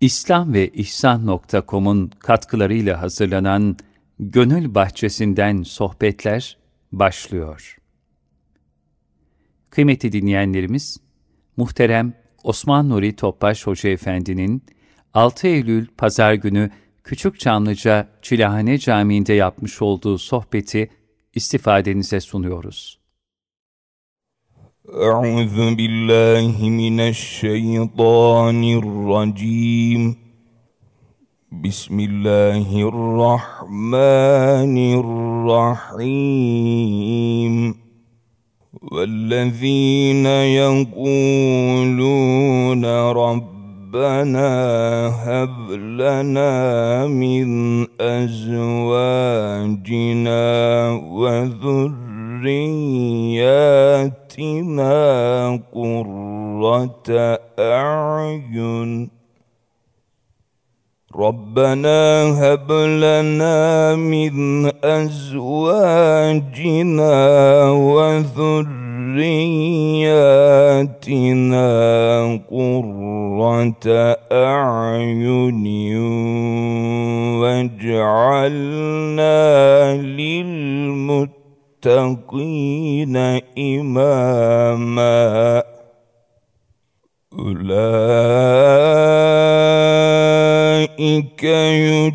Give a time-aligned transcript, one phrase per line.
[0.00, 3.76] İslam ve İhsan.com'un katkılarıyla hazırlanan
[4.18, 6.56] Gönül Bahçesinden Sohbetler
[6.92, 7.78] başlıyor.
[9.70, 11.00] Kıymetli dinleyenlerimiz,
[11.56, 12.14] muhterem
[12.44, 14.62] Osman Nuri Topbaş Hoca Efendi'nin
[15.14, 16.70] 6 Eylül Pazar günü
[17.04, 20.90] Küçük Çamlıca Çilahane Camii'nde yapmış olduğu sohbeti
[21.34, 22.97] istifadenize sunuyoruz.
[24.96, 30.16] أعوذ بالله من الشيطان الرجيم.
[31.52, 34.76] بسم الله الرحمن
[35.94, 37.74] الرحيم.
[38.92, 41.24] والذين يقولون
[43.12, 44.50] ربنا
[45.24, 47.46] هب لنا من
[48.00, 48.40] أزواجنا
[51.12, 51.98] وذرياتنا
[54.38, 59.10] آتنا قرة أعين.
[61.16, 65.90] ربنا هب لنا من أزواجنا
[67.70, 68.80] وذرياتنا
[72.50, 75.26] قرة أعين
[77.40, 79.16] واجعلنا
[79.96, 81.37] للمتقين
[81.86, 83.16] للمتقين
[83.58, 85.62] إماما.
[87.38, 87.78] أولئك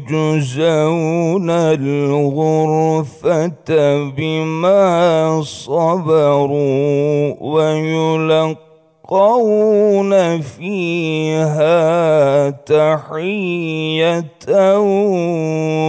[0.09, 3.69] يجزون الغرفة
[4.09, 8.51] بما صبروا ويلقون
[10.41, 14.23] فيها تحية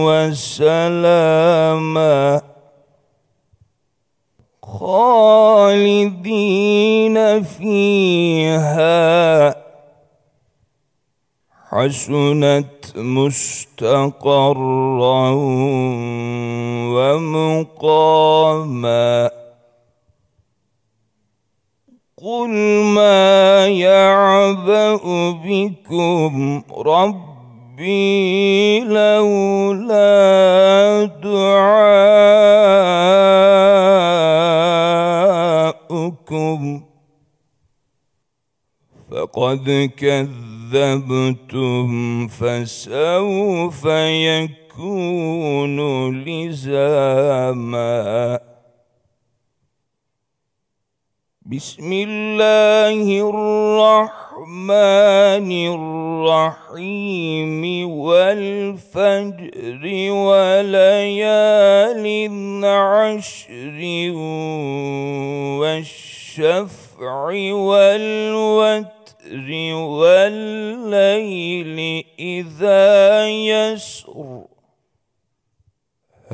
[0.05, 2.41] وسلاما.
[4.79, 6.63] خالدين
[7.43, 9.55] فيها.
[11.71, 14.41] حسنت مستقرا
[16.95, 19.29] ومقاما.
[22.23, 22.49] قل
[22.83, 24.99] ما يعبأ
[25.45, 30.05] بكم ربي لولا
[31.23, 32.75] دعاء.
[36.05, 36.83] ربكم
[39.11, 41.87] فقد كذبتم
[42.27, 43.85] فسوف
[44.65, 45.79] يكون
[46.23, 47.85] لزاما.
[51.45, 54.65] بسم الله الرحمن
[56.73, 59.83] الرحيم والفجر
[60.25, 62.05] وليال
[62.65, 63.77] عشر
[65.61, 67.21] والشفع
[67.53, 68.89] والوتر
[70.01, 71.77] والليل
[72.19, 74.54] إذا يسر.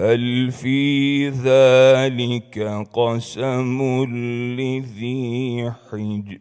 [0.02, 2.60] هل في ذلك
[2.94, 4.06] قسم
[4.58, 6.40] لذي حجر؟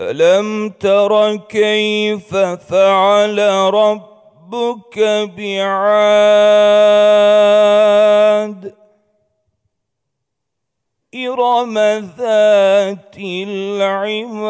[0.00, 3.38] ألم تر كيف فعل
[3.74, 4.98] ربك
[5.36, 6.66] بعاد؟
[11.14, 11.78] إرم
[12.18, 14.46] ذات العماد.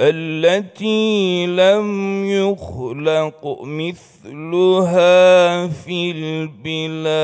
[0.00, 7.14] التي لم يخلق مثلها في البلاد.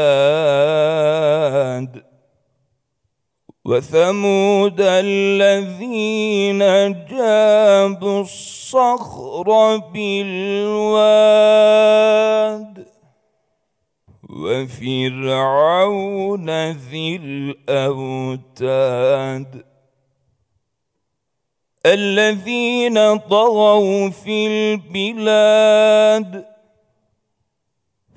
[3.65, 6.59] وثمود الذين
[7.05, 10.91] جابوا الصخر بالواد.
[14.31, 17.17] وفرعون ذي
[17.69, 19.70] الأوتاد.
[21.87, 26.45] الذين طغوا في البلاد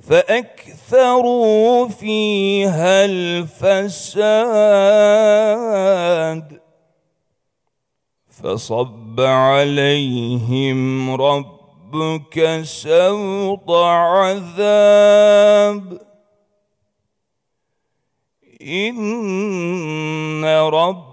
[0.10, 4.44] فأكثروا فيها الفساد
[8.30, 14.54] فصب عليهم ربك سوط عذاب
[18.62, 21.13] إن رب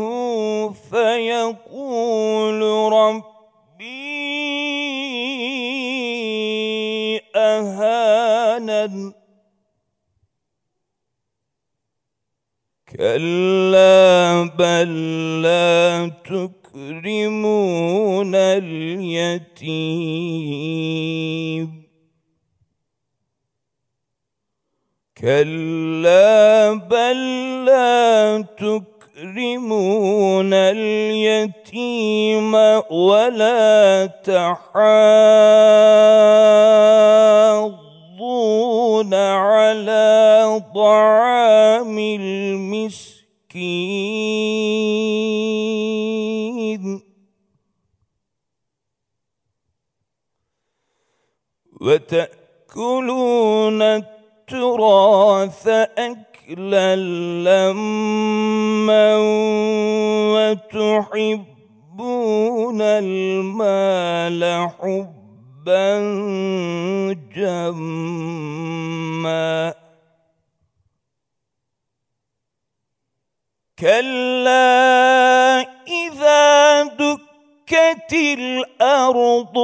[0.92, 2.62] فيقول
[2.94, 3.46] ربي
[7.36, 9.14] اهانن
[12.96, 14.92] كلا بل
[15.42, 16.12] لا
[16.76, 19.76] تكرمون اليتيم.
[25.18, 27.20] كلا بل
[27.66, 32.54] لا تكرمون اليتيم
[32.92, 34.74] ولا تحاضون
[39.14, 43.16] على طعام المسكين.
[51.86, 55.68] وتأكلون التراث
[55.98, 56.96] أكلا
[57.46, 59.18] لما
[60.34, 61.62] وتحبون
[62.82, 66.00] المال حبا
[67.36, 68.66] جما.
[73.80, 79.58] كلا إذا دكت الأرض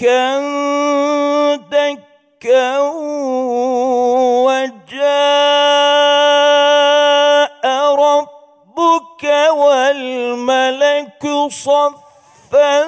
[0.00, 2.78] دكا دكا
[6.60, 7.64] وجاء
[7.94, 12.84] ربك والملك صفا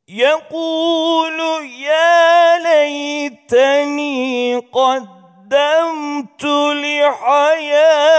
[0.09, 6.43] يقول يا ليتني قدمت
[6.73, 8.17] لحياتي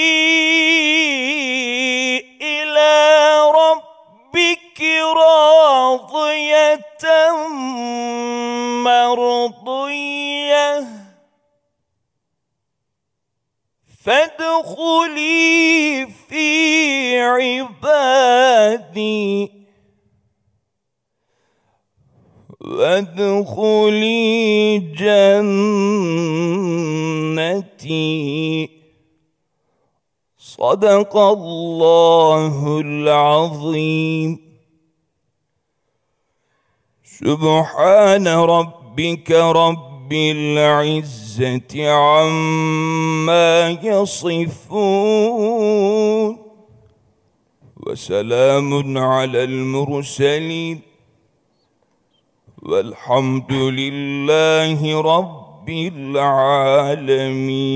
[14.05, 17.91] فادخلي في عبادي.
[22.61, 25.41] وادخلي جنتي.
[30.37, 34.39] صدق الله العظيم.
[37.05, 45.66] سبحان ربك رب العزة عما يصفون
[47.86, 50.80] وسلام على المرسلين
[52.62, 55.68] والحمد لله رب
[57.16, 57.66] العالمين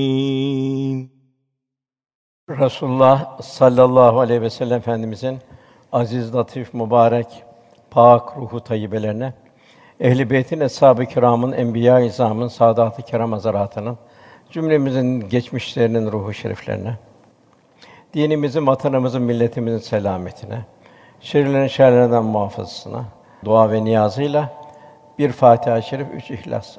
[2.49, 5.39] Resulullah sallallahu aleyhi ve sellem Efendimizin
[5.91, 7.27] aziz, latif, mübarek,
[7.91, 9.33] pak ruhu tayyibelerine,
[10.00, 13.98] ehl-i beytin, eshab-ı kiramın, enbiya-i izamın, saadat-ı kiram hazaratının,
[14.50, 16.96] cümlemizin geçmişlerinin ruhu şeriflerine,
[18.14, 20.58] dinimizin, vatanımızın, milletimizin selametine,
[21.20, 23.04] şerlerin şerlerinden muhafazasına,
[23.44, 24.50] dua ve niyazıyla
[25.18, 26.76] bir Fatiha-i Şerif, üç İhlas.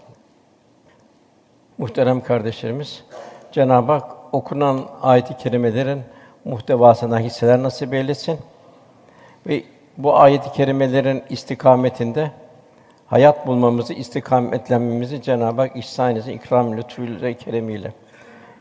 [1.77, 3.03] Muhterem kardeşlerimiz,
[3.51, 6.01] Cenab-ı Hak okunan ayet-i kerimelerin
[6.45, 8.39] muhtevasından hisseler nasip eylesin
[9.47, 9.63] ve
[9.97, 12.31] bu ayet-i kerimelerin istikametinde
[13.07, 17.93] hayat bulmamızı, istikametlenmemizi Cenab-ı Hak ihsan etsin, ikram lütfuyla, keremiyle.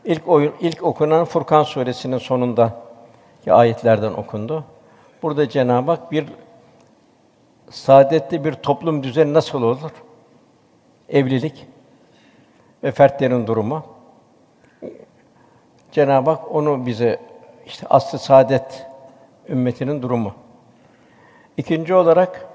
[0.05, 2.73] İlk oyun, ilk okunan Furkan suresinin sonunda
[3.43, 4.63] ki ayetlerden okundu.
[5.23, 6.25] Burada Cenab-ı Hak bir
[7.69, 9.91] saadetli bir toplum düzeni nasıl olur?
[11.09, 11.67] Evlilik
[12.83, 13.83] ve fertlerin durumu.
[15.91, 17.19] Cenab-ı Hak onu bize
[17.65, 18.85] işte aslı saadet
[19.49, 20.33] ümmetinin durumu.
[21.57, 22.46] İkinci olarak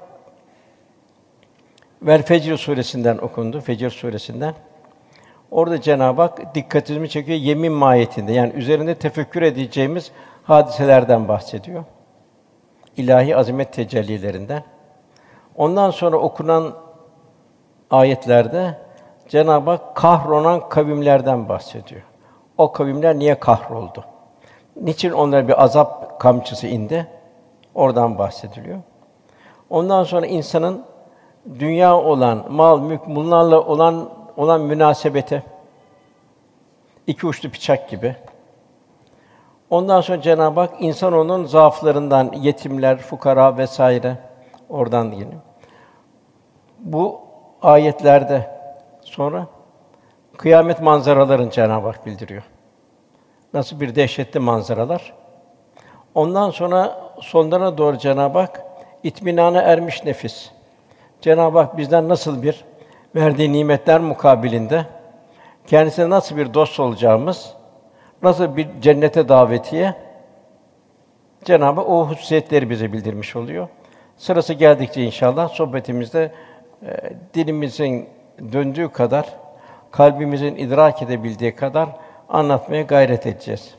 [2.02, 3.60] Vel Fecr suresinden okundu.
[3.60, 4.54] Fecr suresinden.
[5.50, 8.32] Orada Cenab-ı Hak dikkatimi çekiyor yemin mahiyetinde.
[8.32, 11.84] Yani üzerinde tefekkür edeceğimiz hadiselerden bahsediyor.
[12.96, 14.64] İlahi azamet tecellilerinden.
[15.56, 16.74] Ondan sonra okunan
[17.90, 18.78] ayetlerde
[19.28, 22.02] Cenab-ı Hak kahrolan kavimlerden bahsediyor.
[22.58, 24.04] O kavimler niye kahroldu?
[24.76, 27.06] Niçin onlara bir azap kamçısı indi?
[27.74, 28.78] Oradan bahsediliyor.
[29.70, 30.84] Ondan sonra insanın
[31.58, 35.42] dünya olan, mal, mülk bunlarla olan olan münasebete
[37.06, 38.16] iki uçlu bıçak gibi.
[39.70, 44.18] Ondan sonra Cenab-ı Hak insan onun zaaflarından yetimler, fukara vesaire
[44.68, 45.34] oradan yine.
[46.78, 47.20] Bu
[47.62, 48.50] ayetlerde
[49.02, 49.46] sonra
[50.36, 52.42] kıyamet manzaralarını Cenab-ı Hak bildiriyor.
[53.54, 55.14] Nasıl bir dehşetli manzaralar.
[56.14, 58.64] Ondan sonra sonlarına doğru Cenab-ı Hak
[59.02, 60.50] itminana ermiş nefis.
[61.22, 62.64] Cenab-ı Hak bizden nasıl bir
[63.14, 64.86] verdiği nimetler mukabilinde
[65.66, 67.54] kendisine nasıl bir dost olacağımız,
[68.22, 69.94] nasıl bir cennete davetiye
[71.44, 73.68] Cenab-ı Hak o hususiyetleri bize bildirmiş oluyor.
[74.16, 76.32] Sırası geldikçe inşallah sohbetimizde
[76.86, 78.08] e, dilimizin
[78.52, 79.26] döndüğü kadar,
[79.90, 81.88] kalbimizin idrak edebildiği kadar
[82.28, 83.74] anlatmaya gayret edeceğiz.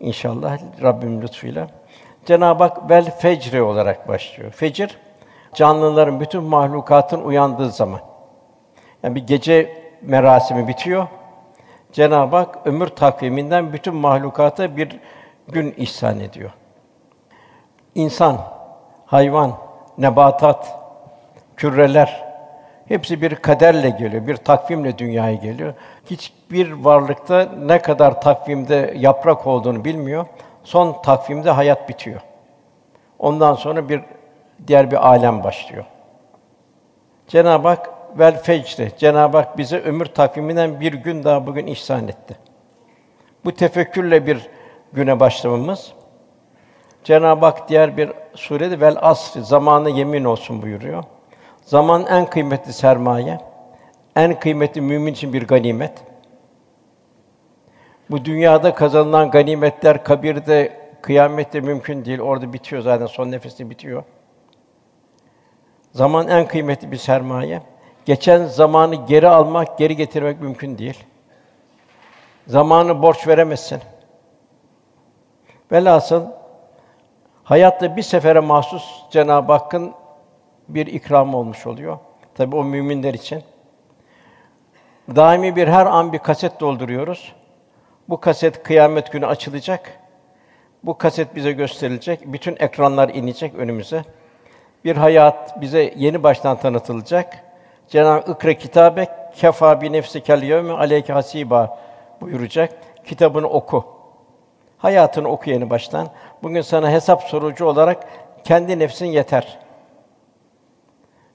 [0.00, 1.68] İnşallah Rabbim lütfuyla.
[2.24, 4.50] Cenab-ı Hak vel fecre olarak başlıyor.
[4.50, 4.98] Fecir
[5.56, 8.00] canlıların bütün mahlukatın uyandığı zaman.
[9.02, 11.06] Yani bir gece merasimi bitiyor.
[11.92, 15.00] Cenab-ı Hak ömür takviminden bütün mahlukata bir
[15.48, 16.50] gün ihsan ediyor.
[17.94, 18.38] İnsan,
[19.06, 19.52] hayvan,
[19.98, 20.78] nebatat,
[21.56, 22.24] küreler
[22.88, 25.74] hepsi bir kaderle geliyor, bir takvimle dünyaya geliyor.
[26.10, 30.26] Hiçbir varlıkta ne kadar takvimde yaprak olduğunu bilmiyor.
[30.64, 32.20] Son takvimde hayat bitiyor.
[33.18, 34.02] Ondan sonra bir
[34.66, 35.84] diğer bir alem başlıyor.
[37.28, 42.36] Cenab-ı Hak vel fecri Cenab-ı Hak bize ömür takviminden bir gün daha bugün ihsan etti.
[43.44, 44.46] Bu tefekkürle bir
[44.92, 45.92] güne başlamamız
[47.04, 51.04] Cenab-ı Hak diğer bir surede vel asr zamanı yemin olsun buyuruyor.
[51.62, 53.40] Zaman en kıymetli sermaye,
[54.16, 55.92] en kıymetli mümin için bir ganimet.
[58.10, 60.72] Bu dünyada kazanılan ganimetler kabirde,
[61.02, 62.20] kıyamette mümkün değil.
[62.20, 64.02] Orada bitiyor zaten son nefeste bitiyor.
[65.96, 67.62] Zaman en kıymetli bir sermaye.
[68.04, 71.04] Geçen zamanı geri almak, geri getirmek mümkün değil.
[72.46, 73.80] Zamanı borç veremezsin.
[75.72, 76.24] Velhasıl
[77.44, 79.92] hayatta bir sefere mahsus Cenab-ı Hakk'ın
[80.68, 81.98] bir ikramı olmuş oluyor.
[82.34, 83.42] Tabi o müminler için.
[85.16, 87.32] Daimi bir her an bir kaset dolduruyoruz.
[88.08, 90.00] Bu kaset kıyamet günü açılacak.
[90.84, 92.32] Bu kaset bize gösterilecek.
[92.32, 94.04] Bütün ekranlar inecek önümüze.
[94.84, 97.44] Bir hayat bize yeni baştan tanıtılacak.
[97.88, 99.06] Cenab-ı Ikra kitabe
[99.36, 101.78] kefa bi nefsikel yevme aleyke hasiba
[102.20, 102.72] buyuracak.
[103.04, 103.84] Kitabını oku.
[104.78, 106.08] Hayatını oku yeni baştan.
[106.42, 108.08] Bugün sana hesap sorucu olarak
[108.44, 109.58] kendi nefsin yeter.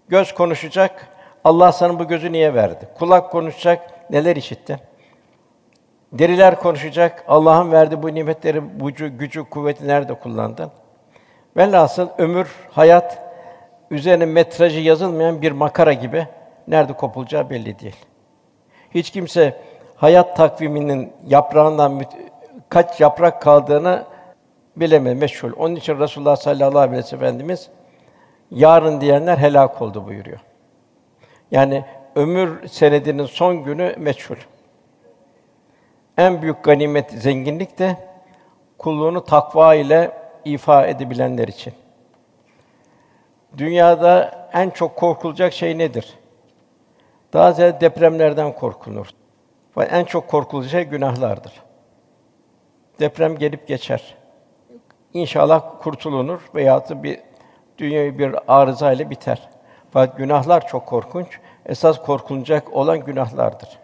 [0.09, 1.07] Göz konuşacak.
[1.43, 2.89] Allah sana bu gözü niye verdi?
[2.99, 4.11] Kulak konuşacak.
[4.11, 4.79] Neler işitti?
[6.13, 7.25] Deriler konuşacak.
[7.27, 10.71] Allah'ın verdiği bu nimetleri, bu gücü, kuvveti nerede kullandın?
[11.57, 13.30] Velhasıl ömür, hayat
[13.91, 16.27] üzerine metrajı yazılmayan bir makara gibi
[16.67, 17.95] nerede kopulacağı belli değil.
[18.91, 19.57] Hiç kimse
[19.95, 22.01] hayat takviminin yaprağından
[22.69, 24.03] kaç yaprak kaldığını
[24.75, 25.51] bilemez, meşhur.
[25.57, 27.69] Onun için Resulullah sallallahu aleyhi ve sellem Efendimiz
[28.51, 30.39] yarın diyenler helak oldu buyuruyor.
[31.51, 34.35] Yani ömür senedinin son günü meçhul.
[36.17, 37.97] En büyük ganimet, zenginlik de
[38.77, 40.11] kulluğunu takva ile
[40.45, 41.73] ifa edebilenler için.
[43.57, 46.17] Dünyada en çok korkulacak şey nedir?
[47.33, 49.07] Daha ziyade depremlerden korkulur.
[49.77, 51.53] Ve en çok korkulacak şey günahlardır.
[52.99, 54.15] Deprem gelip geçer.
[55.13, 57.19] İnşallah kurtulunur veya bir
[57.77, 59.49] dünyayı bir arıza ile biter.
[59.91, 61.39] Fakat günahlar çok korkunç.
[61.65, 63.79] Esas korkulacak olan günahlardır.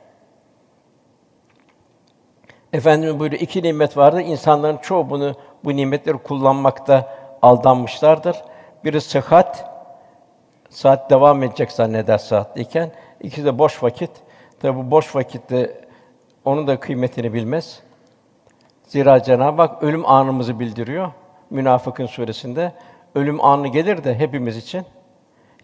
[2.74, 4.20] Efendimiz buyuruyor, iki nimet vardır.
[4.20, 8.38] İnsanların çoğu bunu, bu nimetleri kullanmakta aldanmışlardır.
[8.88, 9.70] Biri sıhhat,
[10.70, 12.92] saat devam edecek zanneder saatliyken,
[13.22, 14.12] ikisi de boş vakit.
[14.60, 15.82] Tabi bu boş vakitte
[16.46, 17.80] onun da kıymetini bilmez.
[18.84, 21.12] Zira Cenab-ı Hak ölüm anımızı bildiriyor.
[21.50, 22.72] Münafıkın suresinde
[23.16, 24.86] ölüm anı gelir de hepimiz için.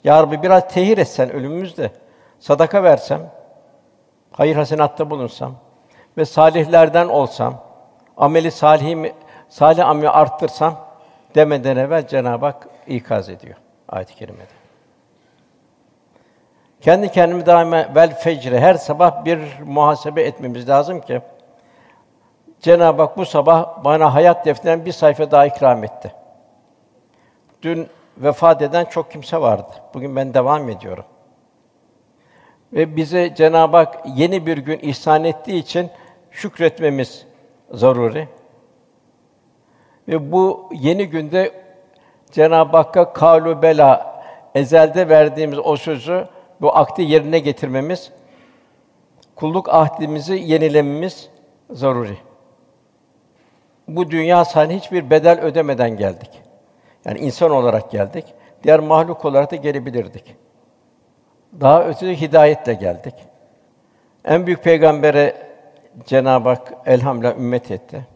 [0.03, 1.91] Ya Rabbi biraz tehir etsen ölümümüzde.
[2.39, 3.31] Sadaka versem,
[4.31, 5.53] hayır hasenatta bulunsam
[6.17, 7.63] ve salihlerden olsam,
[8.17, 9.13] ameli salihimi
[9.49, 10.75] salih ameli arttırsam
[11.35, 13.55] demeden evvel Cenab-ı Hak ikaz ediyor
[13.89, 14.63] ayet-i kerimede.
[16.81, 21.21] Kendi kendimi daima vel fecre her sabah bir muhasebe etmemiz lazım ki
[22.59, 26.13] Cenab-ı Hak bu sabah bana hayat defterinden bir sayfa daha ikram etti.
[27.61, 27.87] Dün
[28.17, 29.71] vefat eden çok kimse vardı.
[29.93, 31.05] Bugün ben devam ediyorum.
[32.73, 35.89] Ve bize Cenab-ı Hak yeni bir gün ihsan ettiği için
[36.31, 37.25] şükretmemiz
[37.71, 38.27] zaruri.
[40.07, 41.62] Ve bu yeni günde
[42.33, 44.23] Cenab-ı Hakk'a kalu bela
[44.55, 46.27] ezelde verdiğimiz o sözü
[46.61, 48.11] bu akdi yerine getirmemiz,
[49.35, 51.29] kulluk ahdimizi yenilememiz
[51.71, 52.17] zaruri.
[53.87, 56.29] Bu dünya sahne hiçbir bedel ödemeden geldik.
[57.05, 58.25] Yani insan olarak geldik.
[58.63, 60.35] Diğer mahluk olarak da gelebilirdik.
[61.61, 63.15] Daha ötede hidayetle geldik.
[64.25, 65.35] En büyük peygambere
[66.05, 68.07] Cenab-ı Hak elhamdülillah ümmet etti.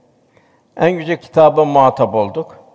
[0.78, 2.67] En yüce kitaba muhatap olduk.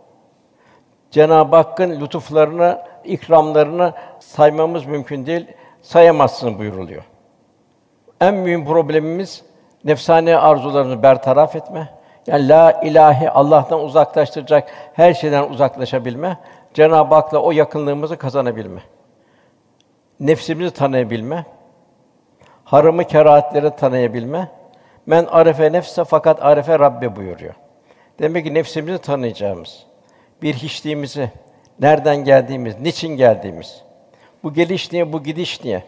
[1.12, 5.46] Cenab-ı Hakk'ın lütuflarını, ikramlarını saymamız mümkün değil,
[5.82, 7.02] sayamazsın buyuruluyor.
[8.20, 9.44] En mühim problemimiz
[9.84, 11.88] nefsane arzularını bertaraf etme.
[12.26, 16.38] Yani la ilahi Allah'tan uzaklaştıracak her şeyden uzaklaşabilme,
[16.74, 18.80] Cenab-ı Hak'la o yakınlığımızı kazanabilme.
[20.20, 21.44] Nefsimizi tanıyabilme,
[22.64, 24.48] haramı kerahatleri tanıyabilme.
[25.06, 27.54] Men arefe nefse fakat arefe Rabbe buyuruyor.
[28.18, 29.86] Demek ki nefsimizi tanıyacağımız,
[30.42, 31.30] bir hiçliğimizi,
[31.80, 33.82] nereden geldiğimiz, niçin geldiğimiz,
[34.42, 35.82] bu geliş niye, bu gidiş niye,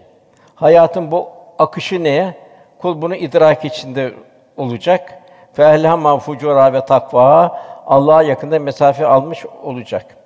[0.54, 2.34] hayatın bu akışı neye,
[2.78, 4.14] kul bunu idrak içinde
[4.56, 5.22] olacak.
[5.52, 10.16] Fehlama fucura ve takva Allah'a yakında mesafe almış olacak.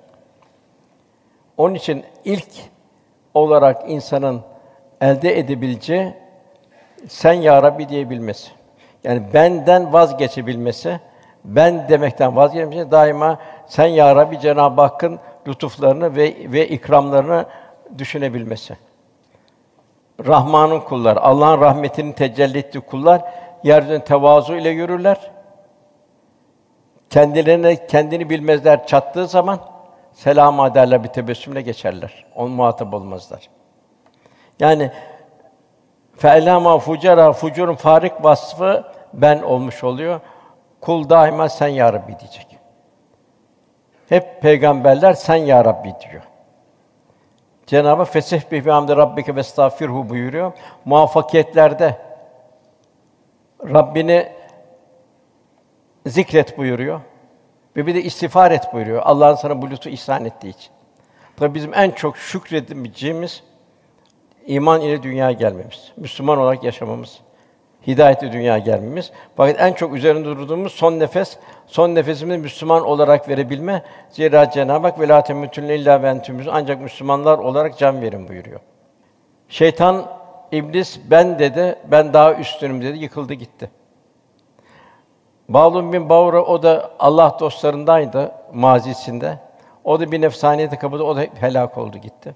[1.57, 2.49] Onun için ilk
[3.33, 4.41] olarak insanın
[5.01, 6.13] elde edebileceği
[7.07, 8.51] sen ya Rabbi diyebilmesi.
[9.03, 10.99] Yani benden vazgeçebilmesi,
[11.43, 17.45] ben demekten vazgeçmesi daima sen ya Rabbi Cenab-ı Hakk'ın lütuflarını ve ve ikramlarını
[17.97, 18.77] düşünebilmesi.
[20.27, 23.21] Rahman'ın kullar, Allah'ın rahmetinin tecelli ettiği kullar
[23.63, 25.31] yeryüzünde tevazu ile yürürler.
[27.09, 29.59] Kendilerine kendini bilmezler çattığı zaman
[30.13, 32.25] selam ederler bir tebessümle geçerler.
[32.35, 33.49] On muhatap olmazlar.
[34.59, 34.91] Yani
[36.17, 40.19] fe'lama fucara fucurun farik vasfı ben olmuş oluyor.
[40.81, 42.59] Kul daima sen ya Rabbi diyecek.
[44.09, 46.23] Hep peygamberler sen ya Rabbi diyor.
[47.67, 50.51] Cenab-ı Fesih bi hamdi rabbike ve estağfirhu buyuruyor.
[50.85, 51.97] Muvaffakiyetlerde
[53.63, 54.31] Rabbini
[56.05, 57.01] zikret buyuruyor.
[57.77, 59.01] Ve bir de istiğfar et buyuruyor.
[59.05, 60.71] Allah'ın sana bu lütfu ihsan ettiği için.
[61.37, 63.43] Tabii bizim en çok şükredeceğimiz
[64.45, 67.19] iman ile dünyaya gelmemiz, Müslüman olarak yaşamamız,
[67.89, 69.11] hidayetli dünyaya gelmemiz.
[69.35, 73.83] Fakat en çok üzerinde durduğumuz son nefes, son nefesimizi Müslüman olarak verebilme.
[74.09, 76.21] Zira Cenab-ı Hak velâ temutünne illâ ve
[76.51, 78.59] ancak Müslümanlar olarak can verin buyuruyor.
[79.49, 80.05] Şeytan,
[80.51, 83.69] iblis ben dedi, ben daha üstünüm dedi, yıkıldı gitti.
[85.49, 89.37] Bağlum bin Bavra o da Allah dostlarındaydı mazisinde.
[89.83, 92.35] O da bir nefsaniyete kapıldı, o da helak oldu gitti.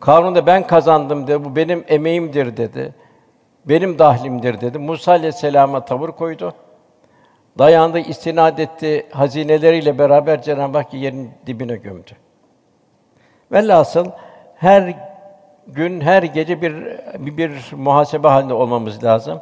[0.00, 2.94] Karun da ben kazandım dedi, bu benim emeğimdir dedi.
[3.64, 4.78] Benim dahlimdir dedi.
[4.78, 6.54] Musa aleyhisselama tavır koydu.
[7.58, 12.10] Dayandı, istinad etti, hazineleriyle beraber Cenab-ı Hak yerin dibine gömdü.
[13.52, 14.06] Velhasıl
[14.56, 14.94] her
[15.66, 16.74] gün, her gece bir,
[17.18, 19.40] bir, muhasebe halinde olmamız lazım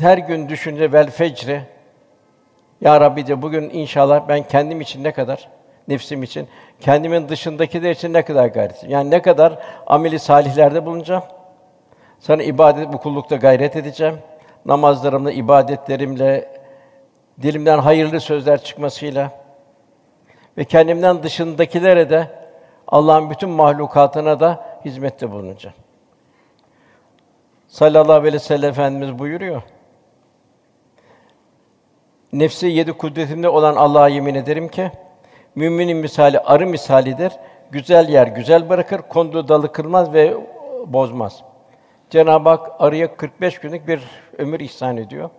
[0.00, 1.62] her gün düşünce vel fecri
[2.80, 5.48] ya Rabbi de bugün inşallah ben kendim için ne kadar
[5.88, 6.48] nefsim için,
[6.80, 11.22] kendimin dışındakiler için ne kadar gayret Yani ne kadar ameli salihlerde bulunacağım.
[12.22, 14.18] Sana ibadet bu kullukta gayret edeceğim.
[14.66, 16.48] Namazlarımla, ibadetlerimle,
[17.42, 19.30] dilimden hayırlı sözler çıkmasıyla
[20.58, 22.28] ve kendimden dışındakilere de
[22.88, 25.76] Allah'ın bütün mahlukatına da hizmette bulunacağım.
[27.68, 29.62] Sallallahu aleyhi ve sellem Efendimiz buyuruyor.
[32.32, 34.90] Nefsi yedi kudretinde olan Allah'a yemin ederim ki
[35.54, 37.32] müminin misali arı misalidir.
[37.70, 40.36] Güzel yer güzel bırakır, konduğu dalı kırmaz ve
[40.86, 41.51] bozmaz.
[42.12, 44.02] Cenab-ı Hak arıya 45 günlük bir
[44.38, 45.30] ömür ihsan ediyor.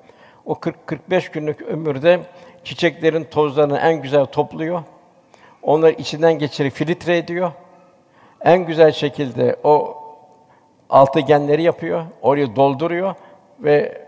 [0.46, 2.20] O 40 45 günlük ömürde
[2.64, 4.84] çiçeklerin tozlarını en güzel topluyor.
[5.62, 7.52] Onları içinden geçirip filtre ediyor.
[8.42, 9.98] en güzel şekilde o
[10.90, 13.16] altıgenleri yapıyor, orayı dolduruyor
[13.60, 14.08] ve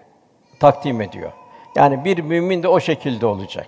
[0.60, 1.32] takdim ediyor.
[1.76, 3.68] Yani bir mümin de o şekilde olacak.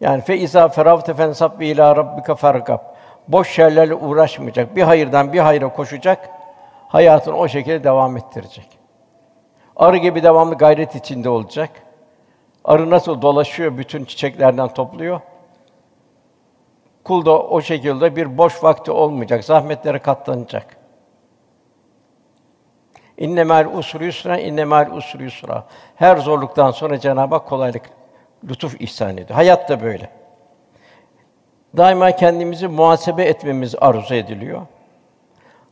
[0.00, 2.80] Yani fe iza feravte fensab ila rabbika fargab.
[3.28, 4.76] Boş şeylerle uğraşmayacak.
[4.76, 6.39] Bir hayırdan bir hayra koşacak.
[6.90, 8.78] Hayatını o şekilde devam ettirecek.
[9.76, 11.70] Arı gibi devamlı gayret içinde olacak.
[12.64, 15.20] Arı nasıl dolaşıyor, bütün çiçeklerden topluyor.
[17.04, 20.76] Kul da o şekilde bir boş vakti olmayacak, zahmetlere katlanacak.
[23.18, 25.64] İnnemel usru yusra, innemel usru yusra.
[25.96, 27.90] Her zorluktan sonra Cenab-ı Hak kolaylık,
[28.48, 29.30] lütuf ihsan ediyor.
[29.30, 30.10] Hayat da böyle.
[31.76, 34.66] Daima kendimizi muhasebe etmemiz arzu ediliyor.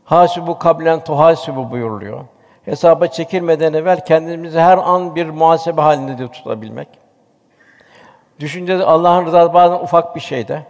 [0.09, 2.25] Hasibu kablen tuhasibu buyuruluyor.
[2.65, 6.89] Hesaba çekilmeden evvel kendimizi her an bir muhasebe halinde de tutabilmek.
[8.41, 10.63] Düşüncede Allah'ın rızası bazen ufak bir şeyde,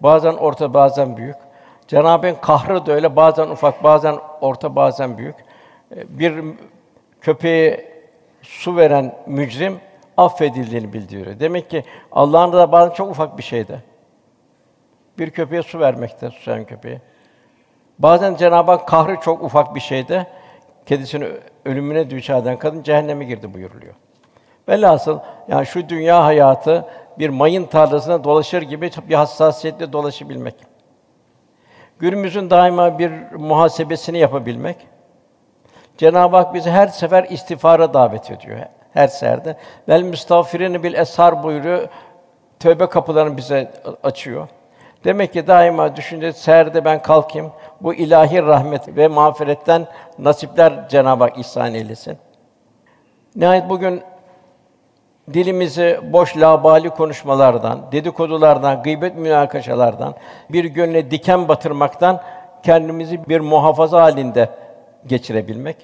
[0.00, 1.36] bazen orta, bazen büyük.
[1.88, 5.36] Cenab-ı Hak kahrı da öyle bazen ufak, bazen orta, bazen büyük.
[5.90, 6.44] Bir
[7.20, 7.92] köpeğe
[8.42, 9.80] su veren mücrim
[10.16, 11.40] affedildiğini bildiriyor.
[11.40, 13.78] Demek ki Allah'ın rızası bazen çok ufak bir şeyde.
[15.18, 17.00] Bir köpeğe su vermekte, susayan köpeğe.
[17.98, 20.26] Bazen Cenab-ı Hak kahrı çok ufak bir şeyde
[20.86, 21.28] kedisini
[21.64, 23.94] ölümüne düçar eden kadın cehenneme girdi buyuruluyor.
[24.68, 26.86] Velhasıl yani şu dünya hayatı
[27.18, 30.54] bir mayın tarlasına dolaşır gibi bir hassasiyetle dolaşabilmek.
[31.98, 34.76] Günümüzün daima bir muhasebesini yapabilmek.
[35.98, 38.58] Cenab-ı Hak bizi her sefer istiğfara davet ediyor.
[38.92, 39.56] Her serde.
[39.88, 41.88] Vel müstağfirin bil eshar buyuruyor.
[42.60, 44.48] Tövbe kapılarını bize açıyor.
[45.04, 47.52] Demek ki daima düşünce serde ben kalkayım.
[47.80, 49.86] Bu ilahi rahmet ve mağfiretten
[50.18, 52.18] nasipler Cenab-ı Hak ihsan eylesin.
[53.36, 54.02] Nihayet bugün
[55.34, 60.14] dilimizi boş labali konuşmalardan, dedikodulardan, gıybet münakaşalardan,
[60.50, 62.22] bir gönle diken batırmaktan
[62.62, 64.48] kendimizi bir muhafaza halinde
[65.06, 65.76] geçirebilmek.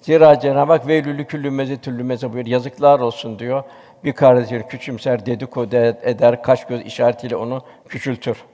[0.00, 2.46] Zira Cenab-ı Hak veylülü küllü mezetüllü meze buyuruyor.
[2.46, 3.64] Yazıklar olsun diyor.
[4.04, 8.44] Bir kardeşini küçümser, dedikodu eder, kaş göz işaretiyle onu küçültür.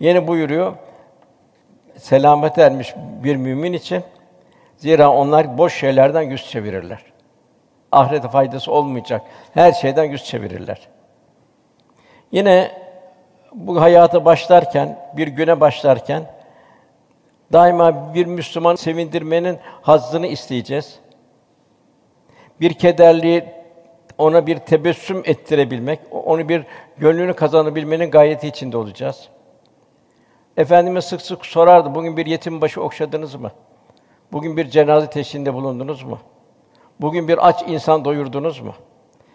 [0.00, 0.72] Yeni buyuruyor.
[1.98, 4.02] Selamet ermiş bir mümin için
[4.76, 7.04] zira onlar boş şeylerden yüz çevirirler.
[7.92, 9.22] Ahirete faydası olmayacak
[9.54, 10.88] her şeyden yüz çevirirler.
[12.32, 12.70] Yine
[13.54, 16.22] bu hayata başlarken, bir güne başlarken
[17.52, 20.98] daima bir Müslüman sevindirmenin hazzını isteyeceğiz.
[22.60, 23.44] Bir kederliği
[24.18, 26.66] ona bir tebessüm ettirebilmek, onu bir
[26.98, 29.28] gönlünü kazanabilmenin gayeti içinde olacağız.
[30.56, 33.50] Efendimiz sık sık sorardı, bugün bir yetim başı okşadınız mı?
[34.32, 36.18] Bugün bir cenaze teşhinde bulundunuz mu?
[37.00, 38.74] Bugün bir aç insan doyurdunuz mu?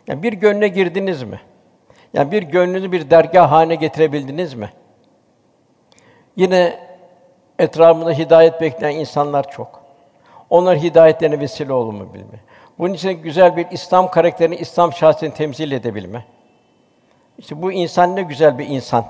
[0.08, 1.42] Yani bir gönle girdiniz mi?
[2.14, 4.70] Yani bir gönlünü bir dergah haline getirebildiniz mi?
[6.36, 6.80] Yine
[7.60, 9.84] etrafında hidayet bekleyen insanlar çok.
[10.50, 12.40] Onlar hidayetlerine vesile olma bilme.
[12.80, 16.26] Bunun için güzel bir İslam karakterini, İslam şahsiyetini temsil edebilme.
[17.38, 19.06] İşte bu insan ne güzel bir insan.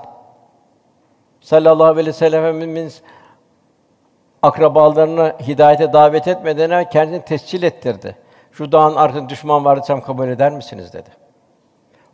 [1.40, 3.02] Sallallahu aleyhi ve sellem Efendimiz
[4.42, 8.16] akrabalarını hidayete davet etmeden kendini tescil ettirdi.
[8.52, 11.10] Şu dağın arkasında düşman var desem kabul eder misiniz dedi.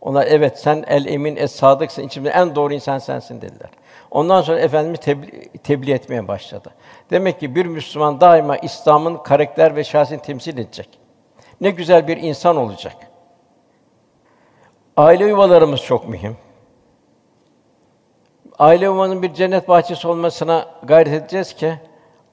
[0.01, 3.71] Ona evet sen el emin es sadıksın içimde en doğru insan sensin dediler.
[4.11, 6.71] Ondan sonra efendimiz tebliğ, tebliğ etmeye başladı.
[7.11, 11.04] Demek ki bir Müslüman daima İslam'ın karakter ve şahsiyetini temsil edecek.
[11.65, 12.97] Ne güzel bir insan olacak.
[14.97, 16.37] Aile yuvalarımız çok mühim.
[18.59, 21.75] Aile yuvanın bir cennet bahçesi olmasına gayret edeceğiz ki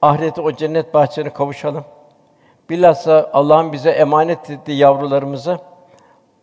[0.02, 1.84] ahirete o cennet bahçelerine kavuşalım.
[2.70, 5.58] Bilhassa Allah'ın bize emanet ettiği yavrularımızı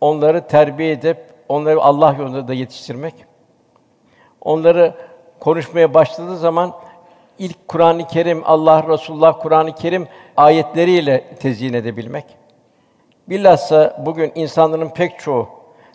[0.00, 3.14] onları terbiye edip onları Allah yolunda da yetiştirmek.
[4.40, 4.94] Onları
[5.40, 6.72] konuşmaya başladığı zaman
[7.38, 12.39] ilk Kur'an-ı Kerim, Allah Resulullah Kur'an-ı Kerim ayetleriyle tezyin edebilmek.
[13.30, 15.48] Bilhassa bugün insanların pek çoğu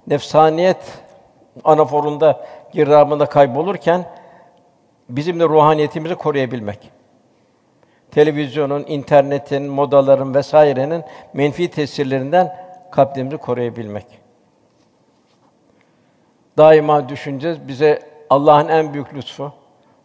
[0.08, 0.78] nefsaniyet
[1.64, 4.06] anaforunda, girdabında kaybolurken
[5.10, 6.92] bizim de ruhaniyetimizi koruyabilmek.
[8.12, 12.58] Televizyonun, internetin, modaların vesairenin menfi tesirlerinden
[12.92, 14.06] kalplerimizi koruyabilmek.
[16.58, 17.68] Daima düşüneceğiz.
[17.68, 19.54] Bize Allah'ın en büyük lütfu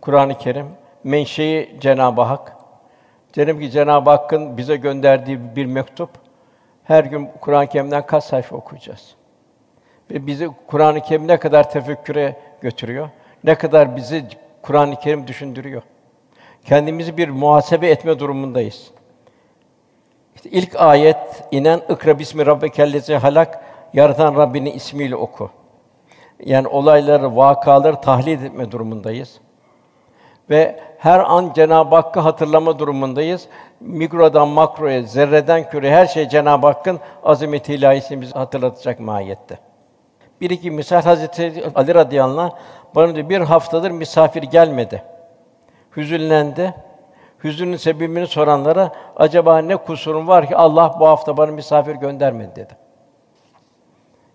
[0.00, 0.66] Kur'an-ı Kerim,
[1.04, 2.56] menşei Cenab-ı Hak.
[3.36, 6.10] Derim ki Cenab-ı Hakk'ın bize gönderdiği bir mektup.
[6.90, 9.14] Her gün Kur'an-ı Kerim'den kaç sayfa okuyacağız?
[10.11, 13.09] Ve bizi Kur'an-ı Kerim ne kadar tefekküre götürüyor?
[13.44, 14.24] Ne kadar bizi
[14.62, 15.83] Kur'an-ı Kerim düşündürüyor?
[16.64, 18.90] Kendimizi bir muhasebe etme durumundayız.
[20.35, 25.50] İşte ilk ayet inen ikra bismi rabbikellezi halak yaratan Rabbinin ismiyle oku.
[26.44, 29.40] Yani olayları, vakaları tahlil etme durumundayız.
[30.50, 33.48] Ve her an Cenab-ı Hakk'ı hatırlama durumundayız.
[33.80, 39.58] Mikrodan makroya, zerreden küreye her şey Cenab-ı Hakk'ın azameti ilahisini bize hatırlatacak mahiyette.
[40.40, 42.52] Bir iki misal Hazreti Ali radıyallahu anh
[42.94, 45.02] bana diyor, bir haftadır misafir gelmedi.
[45.96, 46.74] Hüzünlendi.
[47.44, 52.76] Hüzünün sebebini soranlara acaba ne kusurum var ki Allah bu hafta bana misafir göndermedi dedi.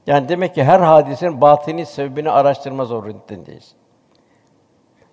[0.07, 3.75] Yani demek ki her hadisenin batini sebebini araştırma zorundayız.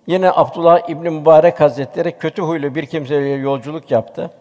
[0.07, 4.31] Yine Abdullah İbn Mübarek Hazretleri kötü huylu bir kimseyle yolculuk yaptı.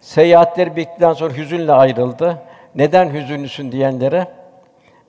[0.00, 2.42] Seyahatleri bittikten sonra hüzünle ayrıldı.
[2.74, 4.26] Neden hüzünlüsün diyenlere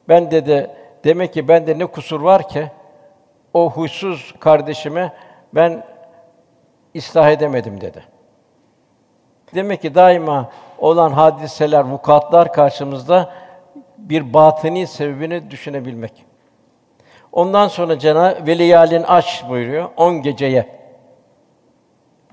[0.09, 0.71] ben dedi
[1.03, 2.67] demek ki bende ne kusur var ki
[3.53, 5.13] o huysuz kardeşime
[5.55, 5.83] ben
[6.95, 8.03] ıslah edemedim dedi.
[9.55, 13.33] Demek ki daima olan hadiseler, vukuatlar karşımızda
[13.97, 16.26] bir batini sebebini düşünebilmek.
[17.37, 20.65] Ondan sonra Cenab-ı Veliyalin aş buyuruyor 10 geceye.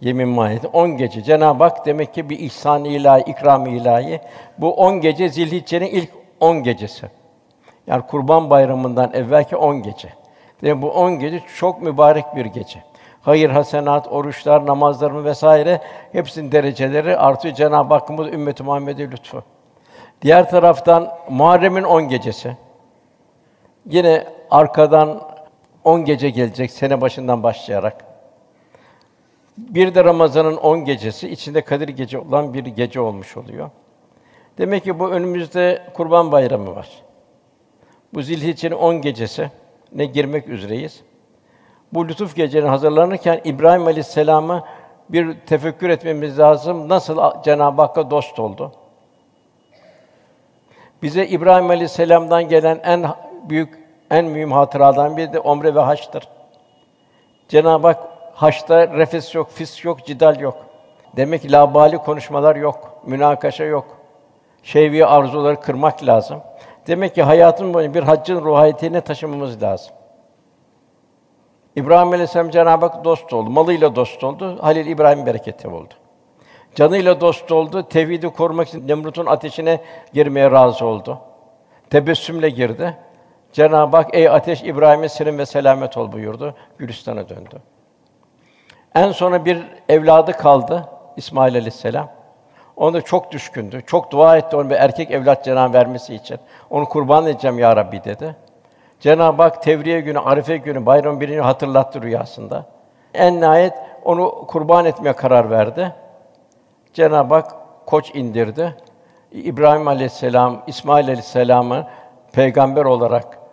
[0.00, 1.22] Yemin mahiyeti 10 gece.
[1.22, 4.20] Cenab-ı Hak demek ki bir ihsan ilahi, ikram ilahi.
[4.58, 7.06] Bu 10 gece Zilhicce'nin ilk 10 gecesi.
[7.86, 10.08] Yani Kurban Bayramı'ndan evvelki 10 gece.
[10.62, 12.82] Demek bu 10 gece çok mübarek bir gece.
[13.22, 15.80] Hayır, hasenat, oruçlar, namazlarımı vesaire
[16.12, 19.42] hepsinin dereceleri artıyor Cenab-ı Hakk'ın ümmeti Muhammed'e lütfu.
[20.22, 22.56] Diğer taraftan Muharrem'in 10 gecesi.
[23.86, 25.20] Yine arkadan
[25.84, 28.04] 10 gece gelecek sene başından başlayarak.
[29.58, 33.70] Bir de Ramazan'ın 10 gecesi içinde Kadir Gece olan bir gece olmuş oluyor.
[34.58, 36.88] Demek ki bu önümüzde Kurban Bayramı var.
[38.14, 39.50] Bu Zilhicce'nin 10 gecesi
[39.92, 41.00] ne girmek üzereyiz.
[41.92, 44.64] Bu lütuf gecenin hazırlanırken İbrahim Aleyhisselam'ı
[45.08, 46.88] bir tefekkür etmemiz lazım.
[46.88, 48.72] Nasıl Cenab-ı Hakk'a dost oldu?
[51.02, 53.04] Bize İbrahim Aleyhisselam'dan gelen en
[53.48, 53.83] büyük,
[54.14, 56.28] en mühim hatıradan biri de omre ve haçtır.
[57.48, 57.98] Cenab-ı Hak
[58.34, 60.56] haçta refes yok, fis yok, cidal yok.
[61.16, 63.86] Demek ki labali konuşmalar yok, münakaşa yok.
[64.62, 66.40] Şehvi arzuları kırmak lazım.
[66.86, 69.94] Demek ki hayatın boyunca bir haccın ruhiyetine taşımamız lazım.
[71.76, 73.50] İbrahim Aleyhisselam Cenab-ı Hak dost oldu.
[73.50, 74.58] Malıyla dost oldu.
[74.60, 75.94] Halil İbrahim bereketi oldu.
[76.74, 77.88] Canıyla dost oldu.
[77.88, 79.80] Tevhidi korumak için Nemrut'un ateşine
[80.12, 81.18] girmeye razı oldu.
[81.90, 82.96] Tebessümle girdi.
[83.54, 86.54] Cenab-ı Hak ey ateş İbrahim'e serin ve selamet ol buyurdu.
[86.78, 87.56] Gülistan'a döndü.
[88.94, 92.08] En sonra bir evladı kaldı İsmail Aleyhisselam.
[92.76, 93.82] Ona çok düşkündü.
[93.86, 96.38] Çok dua etti onu bir erkek evlat Cenab vermesi için.
[96.70, 98.36] Onu kurban edeceğim ya Rabbi dedi.
[99.00, 102.66] Cenab-ı Hak Tevriye günü, Arife günü, bayram birini hatırlattı rüyasında.
[103.14, 105.94] En nihayet onu kurban etmeye karar verdi.
[106.92, 107.54] Cenab-ı Hak
[107.86, 108.76] koç indirdi.
[109.32, 111.86] İbrahim Aleyhisselam, İsmail Aleyhisselam'ı
[112.32, 113.43] peygamber olarak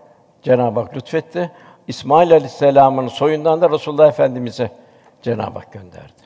[0.41, 1.51] Cenab-ı Hak lütfetti.
[1.87, 4.71] İsmail Aleyhisselam'ın soyundan da Resulullah Efendimize
[5.21, 6.21] Cenab-ı Hak gönderdi.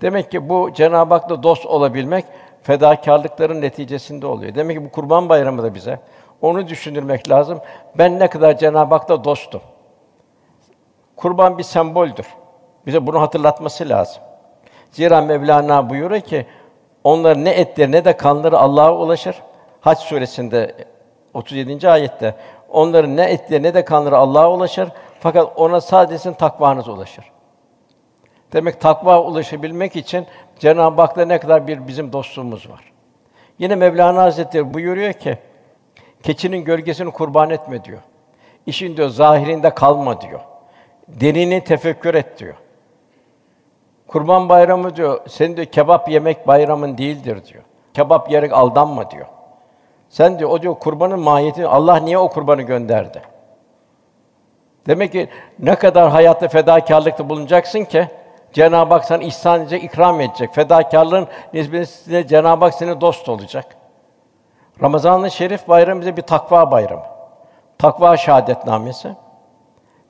[0.00, 2.24] Demek ki bu Cenab-ı Hak'la dost olabilmek
[2.62, 4.54] fedakarlıkların neticesinde oluyor.
[4.54, 6.00] Demek ki bu Kurban Bayramı da bize
[6.42, 7.60] onu düşünürmek lazım.
[7.98, 9.62] Ben ne kadar Cenab-ı Hak'la dostum.
[11.16, 12.26] Kurban bir semboldür.
[12.86, 14.22] Bize bunu hatırlatması lazım.
[14.90, 16.46] Zira Mevlana buyuruyor ki
[17.04, 19.42] onların ne etleri ne de kanları Allah'a ulaşır.
[19.80, 20.74] Hac suresinde
[21.34, 21.88] 37.
[21.90, 22.34] ayette
[22.76, 24.88] onların ne etleri ne de kanları Allah'a ulaşır.
[25.20, 27.24] Fakat ona sadece takvanız ulaşır.
[28.52, 30.26] Demek takva ulaşabilmek için
[30.58, 32.92] Cenab-ı Hak'la ne kadar bir bizim dostluğumuz var.
[33.58, 35.38] Yine Mevlana Hazretleri buyuruyor ki
[36.22, 37.98] keçinin gölgesini kurban etme diyor.
[38.66, 40.40] İşin diyor zahirinde kalma diyor.
[41.08, 42.54] Denini tefekkür et diyor.
[44.08, 47.62] Kurban bayramı diyor, sen diyor kebap yemek bayramın değildir diyor.
[47.94, 49.26] Kebap yerek aldanma diyor.
[50.16, 53.22] Sen diyor o diyor kurbanın mahiyeti Allah niye o kurbanı gönderdi?
[54.86, 58.08] Demek ki ne kadar hayatta fedakarlıkta bulunacaksın ki
[58.52, 60.54] Cenab-ı Hak sana ihsan edecek, ikram edecek.
[60.54, 63.76] Fedakarlığın nisbetinde Cenab-ı Hak senin dost olacak.
[64.82, 67.04] Ramazan-ı Şerif bayramı bize bir takva bayramı.
[67.78, 69.08] Takva şahadetnamesi.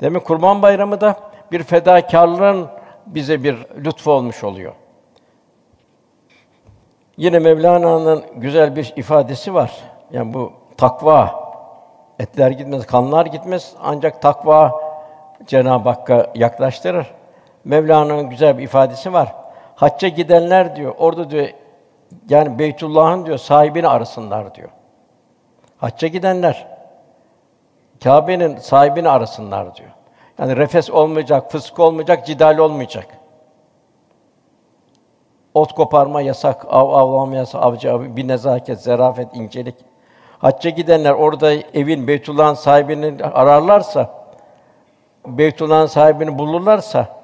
[0.01, 1.17] Demek Kurban Bayramı da
[1.53, 2.69] bir fedakarlığın
[3.07, 4.73] bize bir lütfu olmuş oluyor.
[7.17, 9.96] Yine Mevlana'nın güzel bir ifadesi var.
[10.11, 11.47] Yani bu takva
[12.19, 14.81] etler gitmez, kanlar gitmez ancak takva
[15.47, 17.15] Cenab-ı Hakk'a yaklaştırır.
[17.65, 19.35] Mevlana'nın güzel bir ifadesi var.
[19.75, 21.49] Hacca gidenler diyor, orada diyor
[22.29, 24.69] yani Beytullah'ın diyor sahibini arasınlar diyor.
[25.79, 26.67] Hacca gidenler
[28.05, 29.91] Kâbe'nin sahibini arasınlar diyor.
[30.39, 33.07] Yani refes olmayacak, fısk olmayacak, cidal olmayacak.
[35.55, 39.75] Ot koparma yasak, av avlama yasak, avcı avı, bir nezaket, zarafet, incelik.
[40.39, 44.31] Hacca gidenler orada evin Beytullah'ın sahibini ararlarsa,
[45.27, 47.17] Beytullah'ın sahibini bulurlarsa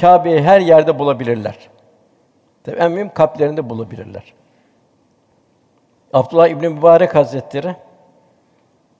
[0.00, 1.58] Kâbe'yi her yerde bulabilirler.
[2.64, 4.34] Tabii en mühim kalplerinde bulabilirler.
[6.12, 7.76] Abdullah İbn Mübarek Hazretleri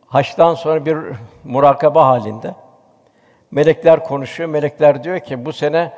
[0.07, 0.99] Haçtan sonra bir
[1.45, 2.55] murakaba halinde
[3.51, 4.51] melekler konuşuyor.
[4.51, 5.93] Melekler diyor ki bu sene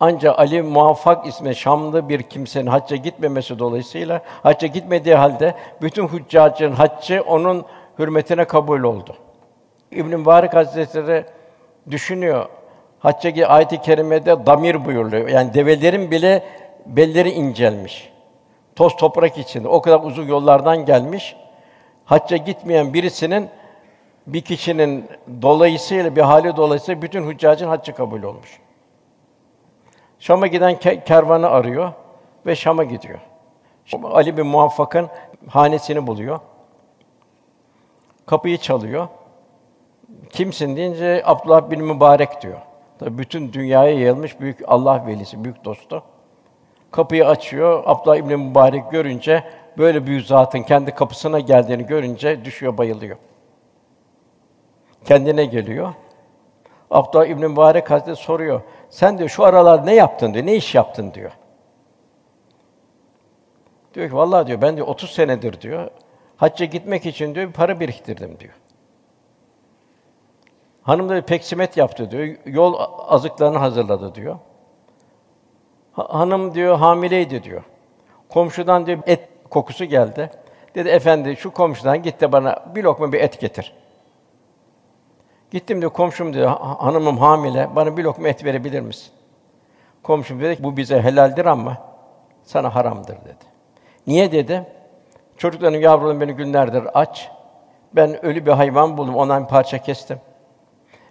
[0.00, 6.72] ancak Ali Muvaffak ismi Şamlı bir kimsenin hacca gitmemesi dolayısıyla hacca gitmediği halde bütün hüccacın
[6.72, 7.64] haccı onun
[7.98, 9.16] hürmetine kabul oldu.
[9.90, 11.24] İbn Mübarek Hazretleri
[11.90, 12.46] düşünüyor.
[12.98, 15.28] Hacca ayet-i kerimede damir buyuruluyor.
[15.28, 16.42] Yani develerin bile
[16.86, 18.10] belleri incelmiş.
[18.76, 21.36] Toz toprak içinde o kadar uzun yollardan gelmiş.
[22.04, 23.48] Hacca gitmeyen birisinin
[24.26, 25.08] bir kişinin
[25.42, 28.60] dolayısıyla bir hali dolayısıyla bütün hüccacın haccı kabul olmuş.
[30.20, 31.92] Şam'a giden ke- kervanı arıyor
[32.46, 33.18] ve Şam'a gidiyor.
[34.02, 35.08] Ali bin Muvaffak'ın
[35.48, 36.40] hanesini buluyor.
[38.26, 39.08] Kapıyı çalıyor.
[40.30, 42.58] Kimsin deyince Abdullah bin Mübarek diyor.
[42.98, 46.02] Tabii bütün dünyaya yayılmış büyük Allah velisi, büyük dostu.
[46.90, 47.82] Kapıyı açıyor.
[47.86, 49.44] Abdullah İbn Mübarek görünce
[49.78, 53.16] böyle büyük zatın kendi kapısına geldiğini görünce düşüyor, bayılıyor.
[55.04, 55.94] Kendine geliyor.
[56.90, 58.60] Abdullah İbn Mübarek Hazretleri soruyor.
[58.90, 60.46] Sen diyor şu aralar ne yaptın diyor.
[60.46, 61.30] Ne iş yaptın diyor.
[63.94, 65.90] Diyor ki vallahi diyor ben diyor 30 senedir diyor
[66.36, 68.54] hacca gitmek için diyor bir para biriktirdim diyor.
[70.82, 72.36] Hanım da peksimet yaptı diyor.
[72.46, 72.74] Yol
[73.08, 74.38] azıklarını hazırladı diyor.
[75.92, 77.62] Ha- hanım diyor hamileydi diyor.
[78.28, 80.30] Komşudan diyor et kokusu geldi.
[80.74, 83.74] Dedi efendi şu komşudan git de bana bir lokma bir et getir.
[85.50, 89.12] Gittim diyor komşum "Ha- hanımım hamile bana bir lokma et verebilir misin?
[90.02, 91.76] Komşum dedi ki bu bize helaldir ama
[92.42, 93.44] sana haramdır dedi.
[94.06, 94.66] Niye dedi?
[95.36, 97.30] Çocuklarım yavrularım beni günlerdir aç.
[97.92, 100.18] Ben ölü bir hayvan buldum ondan bir parça kestim.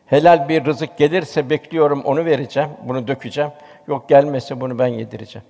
[0.05, 3.51] Helal bir rızık gelirse bekliyorum onu vereceğim, bunu dökeceğim.
[3.87, 5.47] Yok gelmese bunu ben yedireceğim.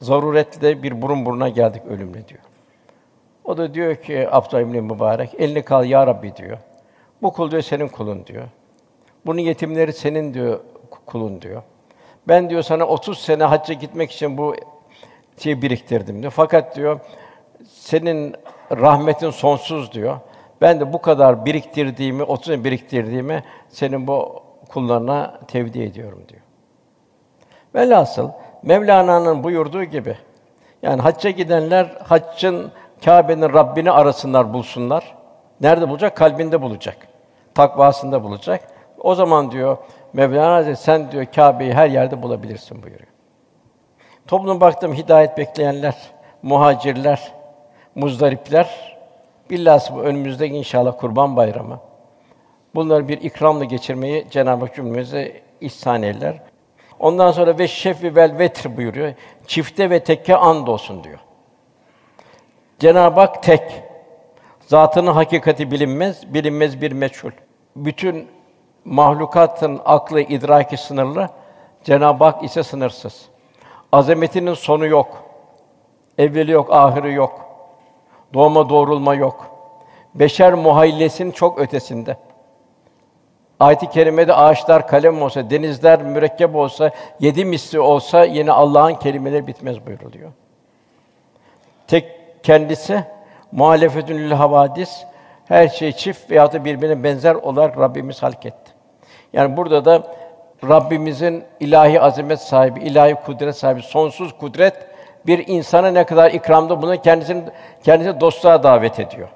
[0.00, 2.40] Zaruretle bir burun buruna geldik ölümle diyor.
[3.44, 6.58] O da diyor ki Abdullah İbn Mübarek, elini kal ya Rabbi diyor.
[7.22, 8.44] Bu kul diyor senin kulun diyor.
[9.26, 10.60] Bunun yetimleri senin diyor
[11.06, 11.62] kulun diyor.
[12.28, 14.54] Ben diyor sana 30 sene hacca gitmek için bu
[15.38, 16.32] şeyi biriktirdim diyor.
[16.36, 17.00] Fakat diyor
[17.68, 18.34] senin
[18.70, 20.16] rahmetin sonsuz diyor.
[20.60, 26.42] Ben de bu kadar biriktirdiğimi, 30 sene biriktirdiğimi senin bu kullarına tevdi ediyorum diyor.
[27.74, 28.30] Velhasıl
[28.62, 30.16] Mevlana'nın buyurduğu gibi
[30.82, 32.72] yani hacca gidenler haccın
[33.04, 35.15] Kâbe'nin Rabbini arasınlar, bulsunlar.
[35.60, 36.16] Nerede bulacak?
[36.16, 36.96] Kalbinde bulacak.
[37.54, 38.60] Takvasında bulacak.
[38.98, 39.76] O zaman diyor
[40.12, 43.10] Mevlana Hazretleri sen diyor Kâbe'yi her yerde bulabilirsin buyuruyor.
[44.26, 45.96] Toplum baktım hidayet bekleyenler,
[46.42, 47.32] muhacirler,
[47.94, 48.96] muzdaripler
[49.50, 51.80] bilhassa bu önümüzde inşallah Kurban Bayramı.
[52.74, 56.42] Bunları bir ikramla geçirmeyi Cenab-ı Hak cümlemize ihsan eyler.
[56.98, 59.12] Ondan sonra ve şefi vel vetr buyuruyor.
[59.46, 61.18] Çifte ve tekke and olsun diyor.
[62.78, 63.82] Cenab-ı Hak tek.
[64.66, 67.30] Zatının hakikati bilinmez, bilinmez bir meçhul.
[67.76, 68.28] Bütün
[68.84, 71.28] mahlukatın aklı, idraki sınırlı,
[71.84, 73.28] Cenab-ı Hak ise sınırsız.
[73.92, 75.22] Azametinin sonu yok.
[76.18, 77.46] Evveli yok, ahiri yok.
[78.34, 79.46] Doğma doğrulma yok.
[80.14, 82.16] Beşer muhayyilesinin çok ötesinde.
[83.60, 89.86] Ayet-i kerimede ağaçlar kalem olsa, denizler mürekkep olsa, yedi misli olsa yine Allah'ın kelimeleri bitmez
[89.86, 90.32] buyuruluyor.
[91.86, 92.04] Tek
[92.42, 93.04] kendisi
[93.52, 95.04] muhalefetün lil havadis
[95.48, 98.72] her şey çift veya da birbirine benzer olarak Rabbimiz halk etti.
[99.32, 100.02] Yani burada da
[100.68, 104.74] Rabbimizin ilahi azamet sahibi, ilahi kudret sahibi, sonsuz kudret
[105.26, 107.42] bir insana ne kadar ikramda bunu kendisini
[107.84, 109.28] kendisi dostluğa davet ediyor.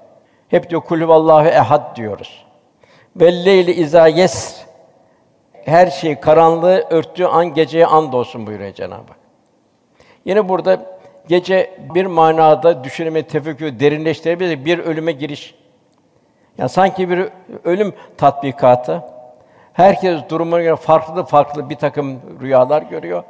[0.49, 2.44] Hep diyor kulü vallahu ehad diyoruz.
[3.16, 4.64] Ve leyli izâ yes
[5.64, 9.18] her şey karanlığı örttüğü an geceye and olsun buyuruyor Cenab-ı Hak.
[10.25, 10.99] Yine burada
[11.31, 15.55] gece bir manada düşünme, tefekkür derinleştirebilir bir ölüme giriş.
[16.59, 17.29] Yani sanki bir
[17.64, 19.03] ölüm tatbikatı.
[19.72, 23.24] Herkes durumuna göre farklı farklı bir takım rüyalar görüyor.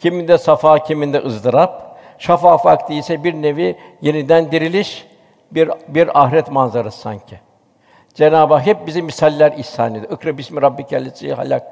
[0.00, 2.00] Kiminde safa, kiminde ızdırap.
[2.18, 5.06] Şafak vakti ise bir nevi yeniden diriliş,
[5.50, 7.40] bir bir ahiret manzarası sanki.
[8.14, 10.12] Cenab-ı Hak hep bize misaller ihsan ediyor.
[10.12, 11.62] İkra bismi rabbikellezî halak.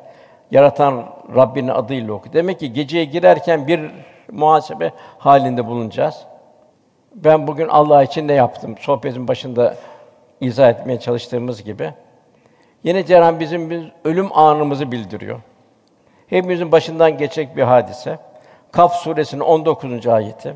[0.50, 1.04] Yaratan
[1.36, 2.32] Rabbinin adıyla oku.
[2.32, 3.80] Demek ki geceye girerken bir
[4.32, 6.26] muhasebe halinde bulunacağız.
[7.14, 8.74] Ben bugün Allah için ne yaptım?
[8.80, 9.76] Sohbetin başında
[10.40, 11.92] izah etmeye çalıştığımız gibi.
[12.82, 15.40] Yine Cenab-ı bizim bir ölüm anımızı bildiriyor.
[16.26, 18.18] Hepimizin başından geçecek bir hadise.
[18.72, 20.06] Kaf suresinin 19.
[20.06, 20.54] ayeti.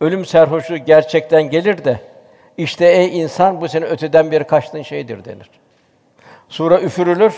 [0.00, 2.00] Ölüm serhoşluğu gerçekten gelir de
[2.56, 5.50] işte ey insan bu senin öteden beri kaçtığın şeydir denir.
[6.48, 7.34] Sura üfürülür.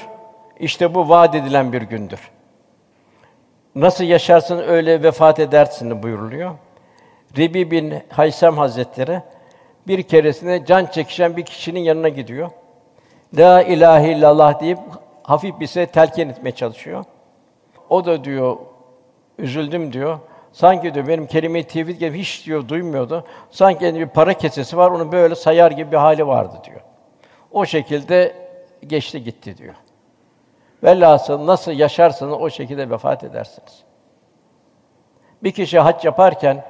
[0.59, 2.30] İşte bu vaat edilen bir gündür.
[3.75, 6.55] Nasıl yaşarsın öyle vefat edersin buyuruluyor.
[7.37, 9.22] Rebi bin Haysem Hazretleri
[9.87, 12.51] bir keresinde can çekişen bir kişinin yanına gidiyor.
[13.39, 14.79] La ilahe illallah deyip
[15.22, 17.05] hafif bir şey telkin etmeye çalışıyor.
[17.91, 18.57] O da diyor
[19.39, 20.18] üzüldüm diyor.
[20.53, 23.25] Sanki diyor benim kelime-i tevhid gibi hiç diyor duymuyordu.
[23.51, 26.81] Sanki bir para kesesi var, onu böyle sayar gibi bir hali vardı diyor.
[27.53, 28.35] O şekilde
[28.87, 29.75] geçti gitti diyor.
[30.85, 33.82] Velhasıl nasıl yaşarsanız o şekilde vefat edersiniz.
[35.43, 36.64] Bir kişi hac yaparken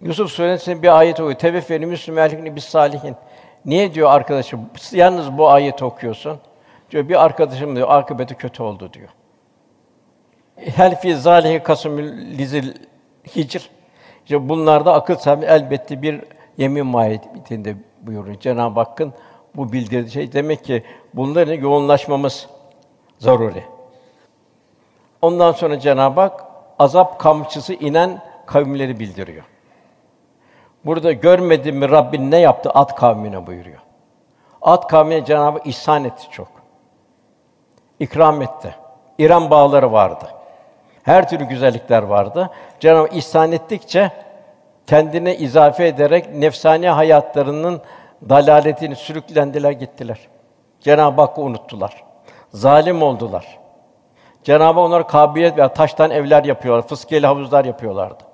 [0.00, 1.38] Yusuf Suresi'nin bir ayet okuyor.
[1.38, 3.16] Teveffeni Müslümanlıkni bis salihin.
[3.64, 4.60] Niye diyor arkadaşım?
[4.92, 6.38] Yalnız bu ayeti okuyorsun.
[6.90, 9.08] Diyor bir arkadaşım diyor akıbeti kötü oldu diyor.
[10.56, 12.74] Hel fi zalihi kasmül lizil
[13.36, 13.70] hicr.
[14.24, 16.20] İşte bunlarda akıl sahibi elbette bir
[16.56, 18.40] yemin mahiyetinde buyuruyor.
[18.40, 19.12] Cenab-ı Hakk'ın
[19.56, 20.82] bu bildirdiği şey demek ki
[21.14, 22.48] bunların yoğunlaşmamız
[23.24, 23.64] zaruri.
[25.22, 26.44] Ondan sonra Cenab-ı Hak
[26.78, 29.44] azap kamçısı inen kavimleri bildiriyor.
[30.84, 33.78] Burada görmedin mi Rabbin ne yaptı Ad kavmine buyuruyor.
[34.62, 36.48] Ad kavmine Cenab-ı Hak ihsan etti çok.
[38.00, 38.74] İkram etti.
[39.18, 40.24] İran bağları vardı.
[41.02, 42.50] Her türlü güzellikler vardı.
[42.80, 44.10] Cenab-ı Hak ihsan ettikçe
[44.86, 47.80] kendine izafe ederek nefsani hayatlarının
[48.28, 50.18] dalaletini sürüklendiler gittiler.
[50.80, 52.04] Cenab-ı Hakk'ı unuttular.
[52.54, 53.58] Zalim oldular.
[54.42, 58.24] Cenab-ı Hak onlara kabiliyet veya taştan evler yapıyorlar, fıskiyeli havuzlar yapıyorlardı.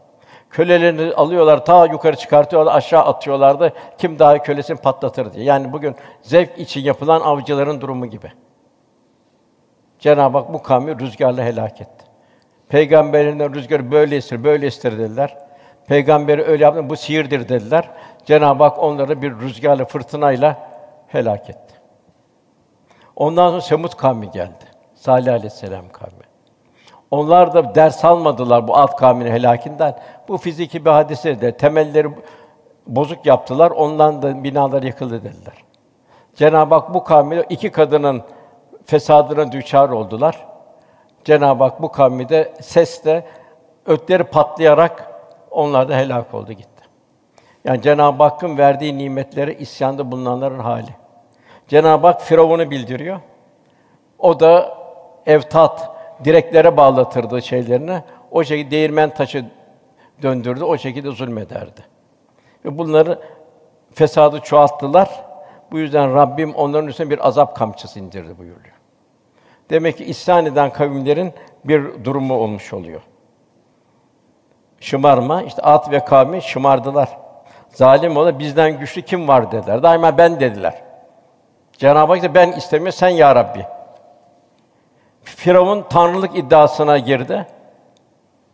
[0.50, 3.72] Kölelerini alıyorlar, ta yukarı çıkartıyorlar, aşağı atıyorlardı.
[3.98, 5.44] Kim daha kölesini patlatır diye.
[5.44, 8.32] Yani bugün zevk için yapılan avcıların durumu gibi.
[9.98, 12.04] Cenab-ı Hak bu kavmi rüzgarla helak etti.
[12.68, 15.38] Peygamberinden rüzgarı böyle estir, böyle estir dediler.
[15.86, 17.90] Peygamberi öyle yaptı, bu sihirdir dediler.
[18.24, 20.56] Cenab-ı Hak onları bir rüzgarla, fırtınayla
[21.08, 21.69] helak etti.
[23.20, 24.64] Ondan sonra Semut kavmi geldi.
[24.94, 26.24] Salih aleyhisselam kavmi.
[27.10, 29.98] Onlar da ders almadılar bu alt kavminin helakinden.
[30.28, 32.08] Bu fiziki bir hadise de temelleri
[32.86, 33.70] bozuk yaptılar.
[33.70, 35.54] Ondan da binalar yıkıldı dediler.
[36.34, 38.22] Cenab-ı Hak bu kavmi iki kadının
[38.84, 40.46] fesadına düçar oldular.
[41.24, 43.26] Cenab-ı Hak bu kavmi de sesle
[43.86, 45.12] ötleri patlayarak
[45.50, 46.82] onlar da helak oldu gitti.
[47.64, 50.99] Yani Cenab-ı Hakk'ın verdiği nimetlere isyanda bulunanların hali.
[51.70, 53.20] Cenab-ı Hak Firavun'u bildiriyor.
[54.18, 54.78] O da
[55.26, 55.90] evtat,
[56.24, 58.02] direklere bağlatırdı şeylerini.
[58.30, 59.44] O şekilde değirmen taşı
[60.22, 61.80] döndürdü, o şekilde zulmederdi.
[62.64, 63.20] Ve bunları
[63.94, 65.24] fesadı çoğalttılar.
[65.72, 68.74] Bu yüzden Rabbim onların üstüne bir azap kamçısı indirdi buyuruyor.
[69.70, 71.32] Demek ki isyan eden kavimlerin
[71.64, 73.02] bir durumu olmuş oluyor.
[74.80, 77.18] Şımarma, işte At ve kavmi şımardılar.
[77.68, 79.82] Zalim ola bizden güçlü kim var dediler.
[79.82, 80.89] Daima ben dediler.
[81.80, 83.66] Cenab-ı Hak da ben istemiyor, sen ya Rabbi.
[85.22, 87.46] Firavun tanrılık iddiasına girdi.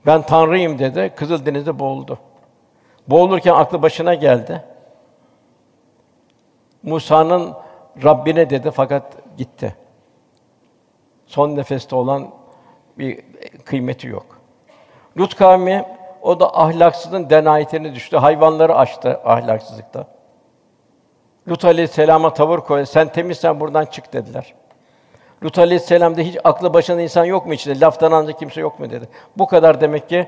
[0.07, 1.13] Ben tanrıyım dedi.
[1.17, 2.19] Kızıldeniz'de boğuldu.
[3.09, 4.65] Boğulurken aklı başına geldi.
[6.83, 7.55] Musa'nın
[8.05, 9.77] Rabbine dedi fakat gitti.
[11.27, 12.31] Son nefeste olan
[12.99, 13.25] bir
[13.65, 14.41] kıymeti yok.
[15.19, 15.85] Lut kavmi
[16.23, 18.17] o da ahlaksızın denayetine düştü.
[18.17, 20.16] Hayvanları açtı ahlaksızlıkta.
[21.49, 22.87] Lut aleyhisselama tavır koy.
[22.87, 24.55] Sen temizsen buradan çık dediler.
[25.45, 27.81] Lut aleyhisselam'da hiç aklı başında insan yok mu içinde?
[27.81, 29.09] Laftan ancak kimse yok mu dedi.
[29.39, 30.27] Bu kadar demek ki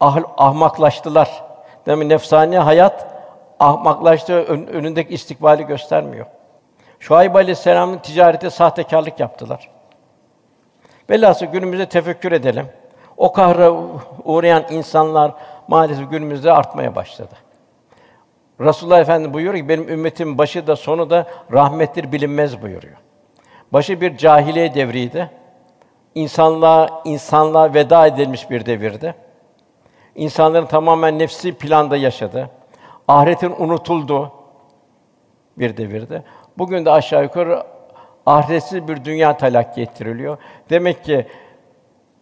[0.00, 1.44] ah, ahmaklaştılar.
[1.86, 3.06] Demek nefsani hayat
[3.60, 6.26] ahmaklaştı, ön, önündeki istikbali göstermiyor.
[7.00, 9.70] Şuayb aleyhisselam'ın ticarete sahtekarlık yaptılar.
[11.10, 12.66] Velhasıl günümüzde tefekkür edelim.
[13.16, 13.72] O kahra
[14.24, 15.32] uğrayan insanlar
[15.68, 17.34] maalesef günümüzde artmaya başladı.
[18.60, 22.96] Resulullah Efendimiz buyuruyor ki benim ümmetim başı da sonu da rahmettir bilinmez buyuruyor.
[23.72, 25.30] Başı bir cahiliye devriydi.
[26.14, 29.14] İnsanlığa insanlığa veda edilmiş bir devirdi.
[30.14, 32.50] İnsanların tamamen nefsi planda yaşadı.
[33.08, 34.32] Ahiretin unutuldu
[35.58, 36.22] bir devirdi.
[36.58, 37.62] Bugün de aşağı yukarı
[38.26, 40.38] ahiretsiz bir dünya telakki ettiriliyor.
[40.70, 41.26] Demek ki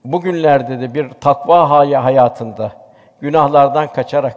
[0.04, 1.70] bugünlerde de bir takva
[2.04, 2.72] hayatında
[3.20, 4.36] günahlardan kaçarak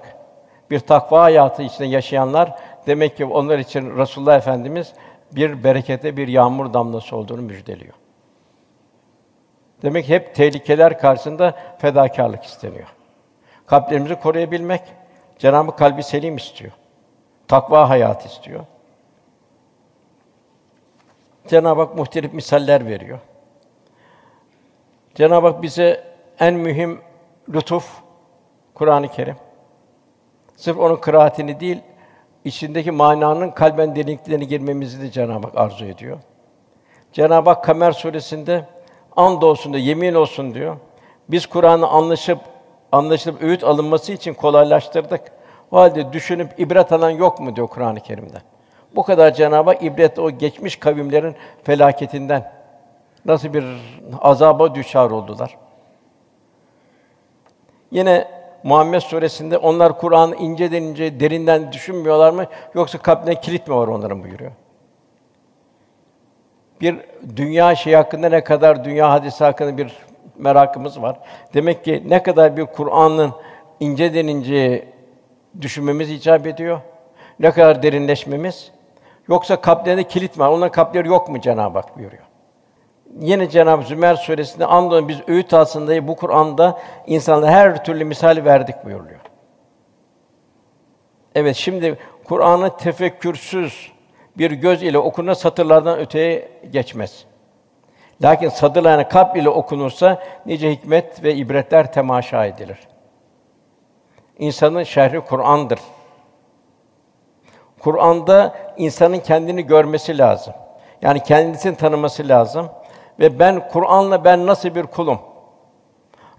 [0.71, 4.93] bir takva hayatı içinde yaşayanlar demek ki onlar için Resulullah Efendimiz
[5.31, 7.93] bir berekete bir yağmur damlası olduğunu müjdeliyor.
[9.81, 12.87] Demek ki hep tehlikeler karşısında fedakarlık isteniyor.
[13.65, 14.81] Kalplerimizi koruyabilmek,
[15.39, 16.71] Cenab-ı kalbi selim istiyor.
[17.47, 18.65] Takva hayat istiyor.
[21.47, 23.19] Cenab-ı Hak muhtelif misaller veriyor.
[25.15, 26.03] Cenab-ı Hak bize
[26.39, 27.01] en mühim
[27.53, 28.01] lütuf
[28.73, 29.35] Kur'an-ı Kerim.
[30.63, 31.79] Sırf onun kıraatini değil,
[32.45, 36.19] içindeki mananın kalben derinliklerine girmemizi de Cenab-ı Hak arzu ediyor.
[37.11, 38.65] Cenab-ı Hak Kamer suresinde
[39.15, 40.77] and olsun diyor, yemin olsun diyor.
[41.29, 42.39] Biz Kur'an'ı anlaşıp
[42.91, 45.21] anlaşılıp öğüt alınması için kolaylaştırdık.
[45.71, 48.37] O halde düşünüp ibret alan yok mu diyor Kur'an-ı Kerim'de.
[48.95, 52.51] Bu kadar Cenab-ı Hak ibret o geçmiş kavimlerin felaketinden
[53.25, 53.65] nasıl bir
[54.21, 55.57] azaba düşar oldular.
[57.91, 62.45] Yine Muhammed suresinde onlar Kur'an'ı inceden ince derinden düşünmüyorlar mı
[62.75, 64.51] yoksa kalplerine kilit mi var onların buyuruyor.
[66.81, 66.95] Bir
[67.35, 69.93] dünya şey hakkında ne kadar dünya hadisi hakkında bir
[70.37, 71.19] merakımız var.
[71.53, 73.31] Demek ki ne kadar bir Kur'an'ın
[73.79, 74.87] inceden ince
[75.61, 76.79] düşünmemiz icap ediyor.
[77.39, 78.71] Ne kadar derinleşmemiz.
[79.27, 80.49] Yoksa kalplerinde kilit var.
[80.49, 82.23] Onların kalpleri yok mu Cenab-ı Hak buyuruyor.
[83.19, 88.85] Yine Cenab-ı Zümer suresinde andolsun biz öğüt aslında bu Kur'an'da insanlara her türlü misal verdik
[88.85, 89.19] buyuruyor.
[91.35, 93.91] Evet şimdi Kur'an'ı tefekkürsüz
[94.37, 97.25] bir göz ile okunma satırlardan öteye geçmez.
[98.21, 102.79] Lakin sadırlarına kalp ile okunursa nice hikmet ve ibretler temaşa edilir.
[104.37, 105.79] İnsanın şerhi Kur'an'dır.
[107.79, 110.53] Kur'an'da insanın kendini görmesi lazım.
[111.01, 112.69] Yani kendisini tanıması lazım
[113.19, 115.19] ve ben Kur'an'la ben nasıl bir kulum?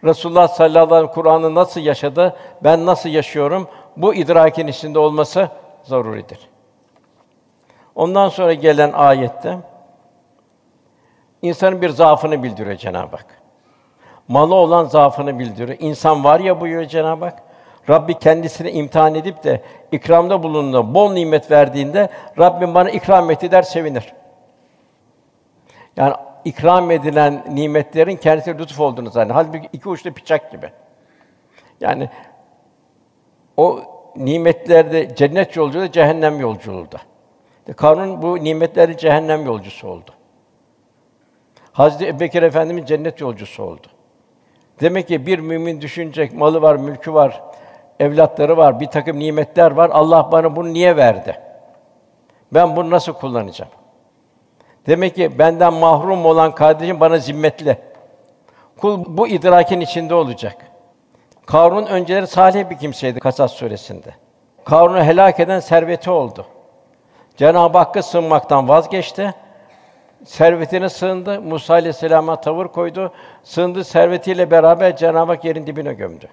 [0.04, 2.36] Resulullah sallallahu aleyhi ve sellem Kur'an'ı nasıl yaşadı?
[2.64, 3.68] Ben nasıl yaşıyorum?
[3.96, 5.48] Bu idrakin içinde olması
[5.82, 6.38] zaruridir.
[7.94, 9.58] Ondan sonra gelen ayette
[11.42, 13.26] insanın bir zaafını bildiriyor Cenab-ı Hak.
[14.28, 15.78] Malı olan zaafını bildiriyor.
[15.80, 17.42] İnsan var ya buyuruyor Cenab-ı Hak.
[17.90, 19.62] Rabbi kendisini imtihan edip de
[19.92, 22.08] ikramda bulunduğunda, bol nimet verdiğinde
[22.38, 24.12] Rabbim bana ikram etti der sevinir.
[25.96, 26.14] Yani
[26.44, 29.36] ikram edilen nimetlerin kendisi lütuf olduğunu zannediyor.
[29.36, 30.70] Halbuki iki uçlu bıçak gibi.
[31.80, 32.10] Yani
[33.56, 33.80] o
[34.16, 36.98] nimetlerde cennet yolculuğu, cehennem yolculuğu da.
[37.72, 40.10] Karun bu nimetleri cehennem yolcusu oldu.
[41.72, 43.86] Hazreti Ebubekir Efendimiz cennet yolcusu oldu.
[44.80, 47.42] Demek ki bir mümin düşünecek, malı var, mülkü var,
[48.00, 49.90] evlatları var, bir takım nimetler var.
[49.92, 51.40] Allah bana bunu niye verdi?
[52.52, 53.70] Ben bunu nasıl kullanacağım?
[54.86, 57.78] Demek ki benden mahrum olan kardeşim bana zimmetli.
[58.80, 60.56] Kul bu idrakin içinde olacak.
[61.46, 64.14] Karun önceleri salih bir kimseydi Kasas suresinde.
[64.64, 66.46] Karun'u helak eden serveti oldu.
[67.36, 69.34] Cenab-ı Hakk'a sığınmaktan vazgeçti.
[70.24, 71.40] Servetine sığındı.
[71.40, 73.12] Musa aleyhisselama tavır koydu.
[73.42, 76.28] Sığındı servetiyle beraber Cenab-ı Hak yerin dibine gömdü.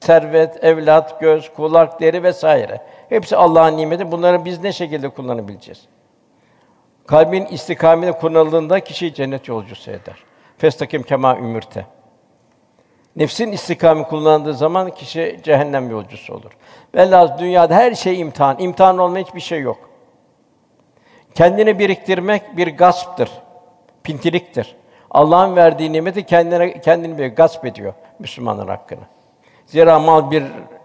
[0.00, 2.80] Servet, evlat, göz, kulak, deri vesaire.
[3.08, 4.12] Hepsi Allah'ın nimeti.
[4.12, 5.88] Bunları biz ne şekilde kullanabileceğiz?
[7.08, 10.16] Kalbin istikameti kullanıldığında kişi cennet yolcusu eder.
[10.58, 11.86] Festakim kema ümürte.
[13.16, 16.50] Nefsin istikamı kullandığı zaman kişi cehennem yolcusu olur.
[16.94, 18.58] Velhâsıl dünyada her şey imtihan.
[18.58, 19.90] İmtihan olmayan hiçbir şey yok.
[21.34, 23.30] Kendini biriktirmek bir gasptır.
[24.02, 24.76] Pintiliktir.
[25.10, 29.04] Allah'ın verdiği nimeti kendine kendini bir gasp ediyor Müslümanın hakkını.
[29.66, 30.44] Zira mal bir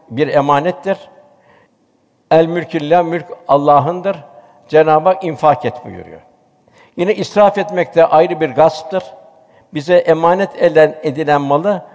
[0.10, 0.98] bir emanettir.
[2.32, 4.33] El mülkillah mülk Allah'ındır.
[4.74, 6.22] Cenab-ı Hak infak et buyuruyor.
[6.98, 9.04] Yine israf etmek de ayrı bir gasptır.
[9.74, 11.86] Bize emanet eden edilen malı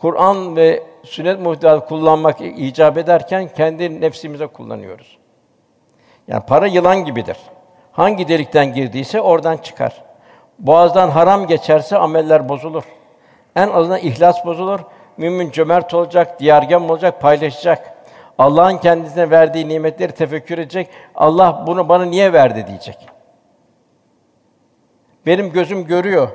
[0.00, 5.18] Kur'an ve sünnet muhtevat kullanmak icap ederken kendi nefsimize kullanıyoruz.
[6.28, 7.36] Yani para yılan gibidir.
[7.92, 10.04] Hangi delikten girdiyse oradan çıkar.
[10.58, 12.84] Boğazdan haram geçerse ameller bozulur.
[13.56, 14.80] En azından ihlas bozulur.
[15.16, 17.97] Mümin cömert olacak, diyargem olacak, paylaşacak.
[18.38, 20.90] Allah'ın kendisine verdiği nimetleri tefekkür edecek.
[21.14, 23.08] Allah bunu bana niye verdi diyecek.
[25.26, 26.28] Benim gözüm görüyor.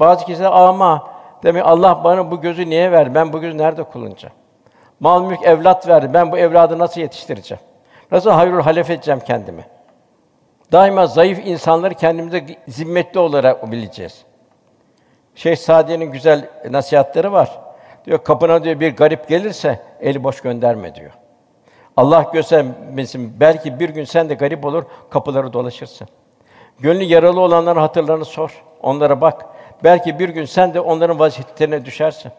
[0.00, 1.10] Bazı kişiler ama
[1.42, 3.14] demek Allah bana bu gözü niye verdi?
[3.14, 4.34] Ben bu gözü nerede kullanacağım?
[5.00, 6.10] Mal mülk evlat verdi.
[6.14, 7.62] Ben bu evladı nasıl yetiştireceğim?
[8.10, 9.64] Nasıl hayrul halef edeceğim kendimi?
[10.72, 14.24] Daima zayıf insanları kendimize zimmetli olarak bileceğiz.
[15.34, 17.58] Şeyh Sadi'nin güzel nasihatleri var.
[18.04, 21.12] Diyor kapına diyor bir garip gelirse eli boş gönderme diyor.
[21.96, 26.08] Allah göstermesin belki bir gün sen de garip olur kapıları dolaşırsın.
[26.78, 28.62] Gönlü yaralı olanların hatırlarını sor.
[28.82, 29.46] Onlara bak.
[29.84, 32.32] Belki bir gün sen de onların vaziyetlerine düşersin.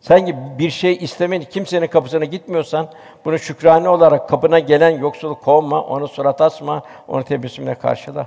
[0.00, 2.88] Sanki bir şey istemeyin, kimsenin kapısına gitmiyorsan,
[3.24, 8.26] bunu şükrane olarak kapına gelen yoksulu kovma, onu surat asma, onu tebessümle karşıla.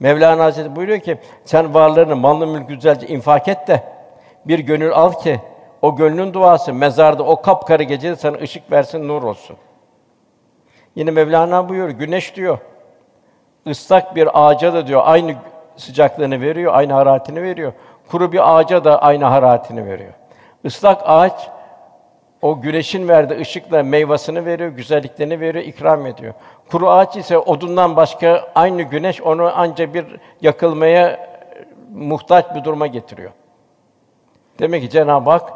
[0.00, 3.82] Mevlana Hazretleri buyuruyor ki, sen varlığını, malını, mülkü güzelce infak et de,
[4.44, 5.40] bir gönül al ki,
[5.82, 9.56] o gönlün duası mezarda o kapkarı gecede sana ışık versin, nur olsun.
[10.94, 12.58] Yine Mevlana buyuruyor, güneş diyor,
[13.66, 15.34] ıslak bir ağaca da diyor, aynı
[15.76, 17.72] sıcaklığını veriyor, aynı hararetini veriyor.
[18.08, 20.12] Kuru bir ağaca da aynı hararetini veriyor.
[20.64, 21.50] Islak ağaç
[22.42, 26.34] O güneşin verdiği ışıkla meyvasını veriyor, güzelliklerini veriyor, ikram ediyor.
[26.70, 30.06] Kuru ağaç ise odundan başka aynı güneş onu anca bir
[30.40, 31.28] yakılmaya
[31.94, 33.30] muhtaç bir duruma getiriyor.
[34.58, 35.52] Demek ki Cenab-ı Hak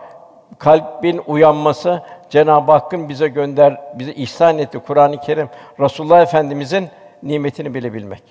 [0.58, 5.48] kalbin uyanması Cenab-ı Hakk'ın bize gönder bize ihsan etti Kur'an-ı Kerim
[5.80, 6.88] Resulullah Efendimizin
[7.22, 8.22] nimetini bilebilmek.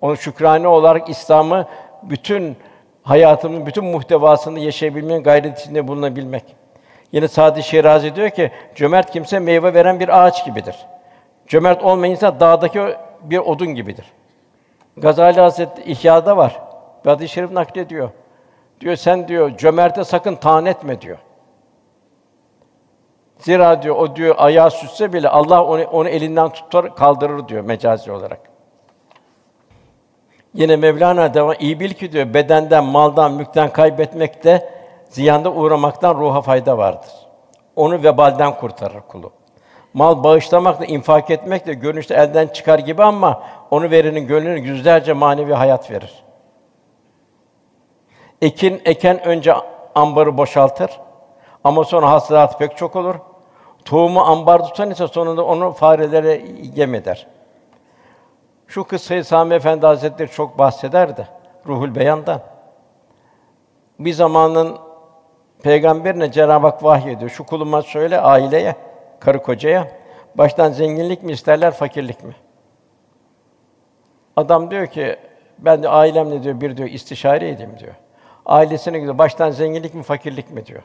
[0.00, 1.66] Onu şükrane olarak İslam'ı
[2.02, 2.56] bütün
[3.02, 6.56] hayatımın bütün muhtevasını yaşayabilmenin gayret içinde bulunabilmek.
[7.12, 10.76] Yine Sadi Şirazi diyor ki cömert kimse meyve veren bir ağaç gibidir.
[11.46, 12.80] Cömert olmayan insan dağdaki
[13.22, 14.12] bir odun gibidir.
[14.96, 16.60] Gazali Hazretleri İhya'da var.
[17.04, 18.10] Hadis-i Şerif naklediyor.
[18.80, 21.18] Diyor sen diyor cömerte sakın taan etme diyor.
[23.38, 28.12] Zira diyor o diyor ayağı sütse bile Allah onu, onu elinden tutar kaldırır diyor mecazi
[28.12, 28.40] olarak.
[30.54, 34.70] Yine Mevlana devam iyi bil ki diyor bedenden, maldan, mülkten kaybetmekte
[35.08, 37.10] ziyanda uğramaktan ruha fayda vardır.
[37.76, 39.32] Onu vebalden kurtarır kulu.
[39.94, 45.90] Mal bağışlamakla, infak etmekle görünüşte elden çıkar gibi ama onu verenin gönlüne yüzlerce manevi hayat
[45.90, 46.24] verir.
[48.42, 49.54] Ekin eken önce
[49.94, 50.90] ambarı boşaltır.
[51.64, 53.14] Ama sonra hasılat pek çok olur.
[53.84, 56.44] Tohumu ambar tutan ise sonunda onu farelere
[56.74, 57.26] yem eder.
[58.66, 61.26] Şu kıssayı Sami Efendi Hazretleri çok bahseder de
[61.66, 62.40] Ruhul Beyan'dan.
[63.98, 64.78] Bir zamanın
[65.62, 67.30] peygamberine Cenab-ı Hak vahyediyor.
[67.30, 68.76] Şu kuluma söyle aileye,
[69.20, 69.88] karı kocaya
[70.34, 72.36] baştan zenginlik mi isterler, fakirlik mi?
[74.36, 75.16] Adam diyor ki
[75.58, 77.94] ben de ailemle diyor bir diyor istişare edeyim diyor.
[78.46, 79.18] Ailesine gidiyor.
[79.18, 80.82] Baştan zenginlik mi, fakirlik mi diyor.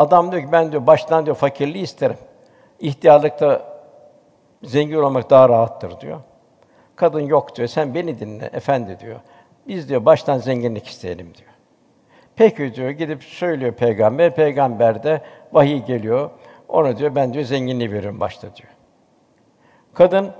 [0.00, 2.16] Adam diyor ki ben diyor baştan diyor fakirliği isterim.
[2.78, 3.62] İhtiyarlıkta
[4.62, 6.20] zengin olmak daha rahattır diyor.
[6.96, 7.68] Kadın yok diyor.
[7.68, 9.20] Sen beni dinle efendi diyor.
[9.68, 11.50] Biz diyor baştan zenginlik isteyelim diyor.
[12.36, 14.34] Peki diyor gidip söylüyor peygamber.
[14.34, 15.20] Peygamber de
[15.52, 16.30] vahiy geliyor.
[16.68, 18.70] Ona diyor ben diyor zenginliği veririm başta diyor.
[19.94, 20.30] Kadın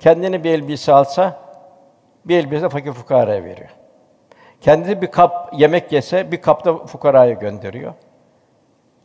[0.00, 1.40] kendini bir elbise alsa
[2.24, 3.70] bir elbise fakir fukaraya veriyor.
[4.60, 7.94] Kendi bir kap yemek yese bir kapta fukaraya gönderiyor.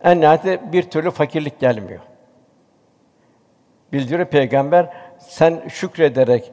[0.04, 2.00] En nihayetinde bir türlü fakirlik gelmiyor.
[3.94, 4.90] Bildiriyor peygamber
[5.20, 6.52] sen şükrederek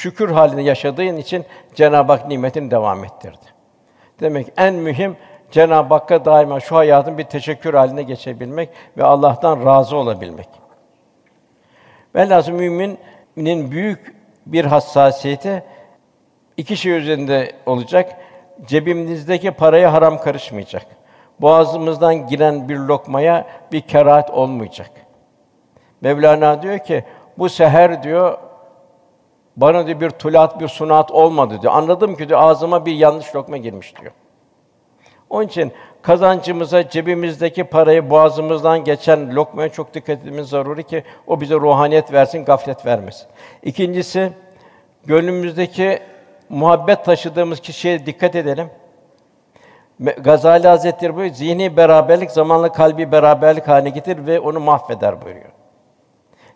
[0.00, 3.46] şükür halinde yaşadığın için Cenab-ı Hak nimetini devam ettirdi.
[4.20, 5.16] Demek en mühim
[5.50, 10.48] Cenab-ı Hakk'a daima şu hayatın bir teşekkür haline geçebilmek ve Allah'tan razı olabilmek.
[12.14, 14.14] Velhâsıl müminin büyük
[14.46, 15.64] bir hassasiyeti
[16.56, 18.12] iki şey üzerinde olacak.
[18.66, 20.86] Cebimizdeki paraya haram karışmayacak.
[21.42, 24.90] Boğazımızdan giren bir lokmaya bir kerahat olmayacak.
[26.00, 27.04] Mevlana diyor ki
[27.38, 28.38] bu seher diyor
[29.56, 31.72] bana diyor bir tulat bir sunat olmadı diyor.
[31.72, 34.12] Anladım ki diyor ağzıma bir yanlış lokma girmiş diyor.
[35.30, 35.72] Onun için
[36.02, 42.44] kazancımıza, cebimizdeki parayı boğazımızdan geçen lokmaya çok dikkat etmemiz zaruri ki o bize ruhaniyet versin,
[42.44, 43.26] gaflet vermesin.
[43.62, 44.32] İkincisi,
[45.04, 45.98] gönlümüzdeki
[46.48, 48.70] muhabbet taşıdığımız kişiye dikkat edelim.
[50.02, 55.50] Gazali Hazretleri buyuruyor, zihni beraberlik zamanla kalbi beraberlik haline getir ve onu mahveder buyuruyor.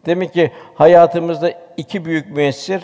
[0.06, 2.82] Demek ki hayatımızda iki büyük müessir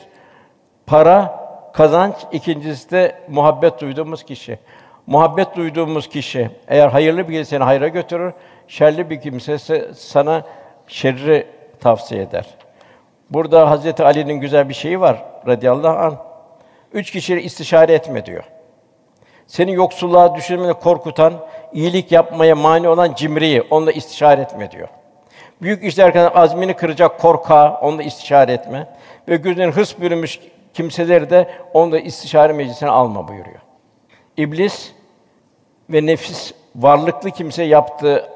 [0.87, 1.43] para,
[1.73, 4.59] kazanç, ikincisi de muhabbet duyduğumuz kişi.
[5.07, 8.33] Muhabbet duyduğumuz kişi eğer hayırlı bir seni hayra götürür,
[8.69, 9.59] şerli bir kimse
[9.95, 10.43] sana
[10.87, 11.47] şerri
[11.81, 12.47] tavsiye eder.
[13.31, 16.17] Burada Hazreti Ali'nin güzel bir şeyi var radıyallahu anh.
[16.93, 18.45] Üç kişiyle istişare etme diyor.
[19.53, 21.33] Seni yoksulluğa düşürmene korkutan,
[21.73, 24.89] iyilik yapmaya mani olan cimriyi onunla istişare etme diyor.
[25.63, 28.87] Büyük işler kadar azmini kıracak korka, onunla istişare etme.
[29.29, 30.41] Ve gözünden hırs bürümüş
[30.75, 33.61] kimseleri de onunla istişare meclisine alma buyuruyor.
[34.37, 34.93] İblis
[35.91, 38.29] ve nefis varlıklı kimse yaptığı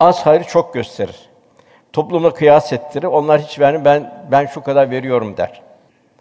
[0.00, 1.28] az hayrı çok gösterir.
[1.92, 3.06] Topluma kıyas ettirir.
[3.06, 3.84] Onlar hiç vermiyor.
[3.84, 5.62] Ben ben şu kadar veriyorum der.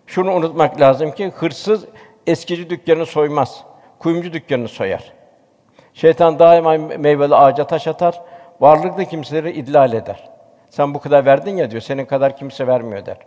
[0.08, 1.86] Şunu unutmak lazım ki hırsız
[2.28, 3.64] eskici dükkanını soymaz.
[4.00, 5.14] Kuyumcu dükkanını soyar.
[5.94, 8.22] Şeytan daima meyveli ağaca taş atar.
[8.62, 10.30] Varlıklı kimseleri idlal eder.
[10.70, 11.82] Sen bu kadar verdin ya diyor.
[11.82, 13.18] Senin kadar kimse vermiyor der.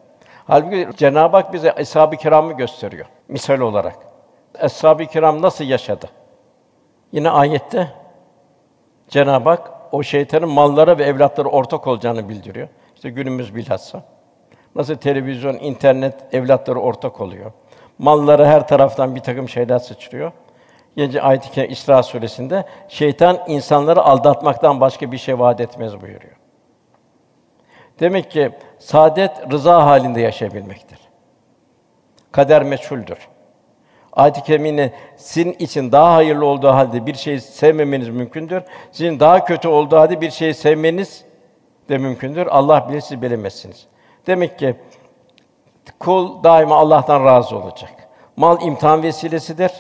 [0.47, 3.97] Halbuki Cenab-ı Hak bize eshab-ı kiramı gösteriyor misal olarak.
[4.59, 6.07] Eshab-ı kiram nasıl yaşadı?
[7.13, 7.89] Yine ayette
[9.09, 12.69] Cenab-ı Hak o şeytanın mallara ve evlatlara ortak olacağını bildiriyor.
[12.95, 14.03] İşte günümüz bilhassa.
[14.75, 17.53] Nasıl televizyon, internet evlatları ortak oluyor.
[17.99, 20.33] Mallara her taraftan bir takım şeyler sıçrıyor.
[20.97, 26.37] Yine ayet-i İsra suresinde şeytan insanları aldatmaktan başka bir şey vaat etmez buyuruyor.
[28.01, 30.99] Demek ki saadet rıza halinde yaşayabilmektir.
[32.33, 33.19] Kader meçhuldür.
[34.13, 38.63] Ayet-i kerimine sizin için daha hayırlı olduğu halde bir şeyi sevmemeniz mümkündür.
[38.93, 41.25] Sizin daha kötü olduğu halde bir şeyi sevmeniz
[41.89, 42.47] de mümkündür.
[42.47, 43.87] Allah bilir, siz bilemezsiniz.
[44.27, 44.77] Demek ki
[46.01, 48.09] kul daima Allah'tan razı olacak.
[48.37, 49.73] Mal imtihan vesilesidir.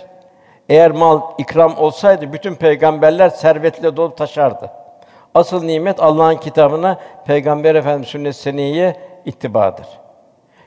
[0.68, 4.70] Eğer mal ikram olsaydı bütün peygamberler servetle dolup taşardı.
[5.34, 9.86] Asıl nimet Allah'ın kitabına, Peygamber Efendimiz sünnet seniyeye ittibadır.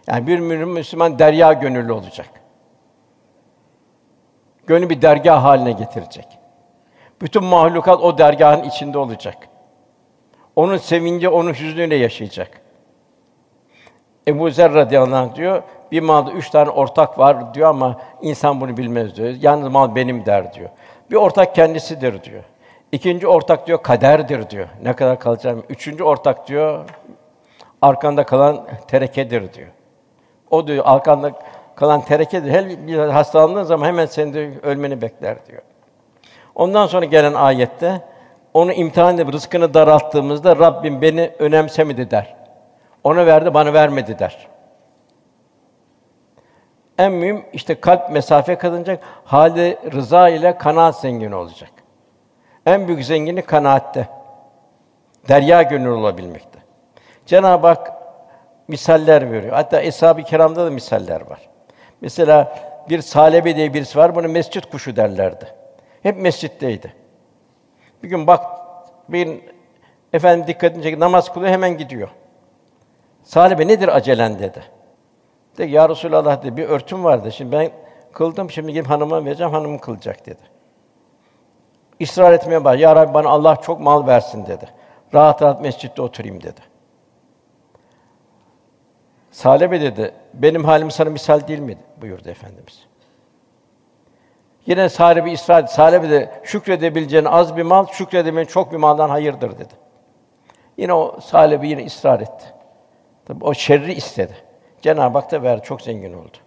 [0.07, 2.29] Yani bir Müslüman derya gönüllü olacak.
[4.67, 6.27] Gönlü bir dergah haline getirecek.
[7.21, 9.49] Bütün mahlukat o dergahın içinde olacak.
[10.55, 12.61] Onun sevinci, onun hüznüyle yaşayacak.
[14.29, 15.61] Ebu Zer radıyallahu anh diyor,
[15.91, 19.29] bir malda üç tane ortak var diyor ama insan bunu bilmez diyor.
[19.41, 20.69] Yalnız mal benim der diyor.
[21.11, 22.43] Bir ortak kendisidir diyor.
[22.91, 24.67] İkinci ortak diyor kaderdir diyor.
[24.83, 25.63] Ne kadar kalacağım.
[25.69, 26.85] Üçüncü ortak diyor
[27.81, 29.67] arkanda kalan terekedir diyor.
[30.51, 31.31] O diyor arkanda
[31.75, 32.51] kalan terekedir.
[32.51, 35.61] Her bir hastalandığın zaman hemen senin de ölmeni bekler diyor.
[36.55, 38.01] Ondan sonra gelen ayette
[38.53, 42.38] onu imtihan edip rızkını daralttığımızda Rabbim beni önemsemedi der.
[43.03, 44.47] Ona verdi, bana vermedi der.
[46.97, 51.71] En mühim işte kalp mesafe kazanacak, hali rıza ile kanaat zengin olacak.
[52.65, 54.07] En büyük zenginlik kanaatte.
[55.27, 56.59] Derya gönül olabilmekte.
[57.25, 57.93] Cenab-ı Hak
[58.67, 59.53] misaller veriyor.
[59.53, 61.49] Hatta Eshab-ı Kiram'da da misaller var.
[62.01, 62.55] Mesela
[62.89, 65.47] bir Salebe diye birisi var, bunu mescit kuşu derlerdi.
[66.03, 66.93] Hep mescitteydi.
[68.03, 68.45] Bir gün bak,
[69.09, 69.39] bir
[70.13, 72.09] efendim dikkatini çekti, namaz kılıyor, hemen gidiyor.
[73.23, 74.63] Salebe nedir acelen dedi.
[75.57, 77.31] De ya Resulallah dedi, bir örtüm vardı.
[77.31, 77.71] Şimdi ben
[78.13, 80.41] kıldım, şimdi gidip hanıma vereceğim, hanım kılacak dedi.
[81.99, 82.81] İsrar etmeye başladı.
[82.81, 84.69] Ya Rabbi bana Allah çok mal versin dedi.
[85.13, 86.61] Rahat rahat mescitte oturayım dedi.
[89.31, 91.77] Salebe dedi, benim halim sana misal değil mi?
[92.01, 92.87] buyurdu Efendimiz.
[94.65, 95.73] Yine ısrar etti.
[95.73, 99.73] Salebe de şükredebileceğin az bir mal, şükredemeyen çok bir maldan hayırdır dedi.
[100.77, 102.45] Yine o Salebe yine ısrar etti.
[103.29, 104.35] Tabii o şerri istedi.
[104.81, 106.37] Cenab-ı Hak da verdi, çok zengin oldu.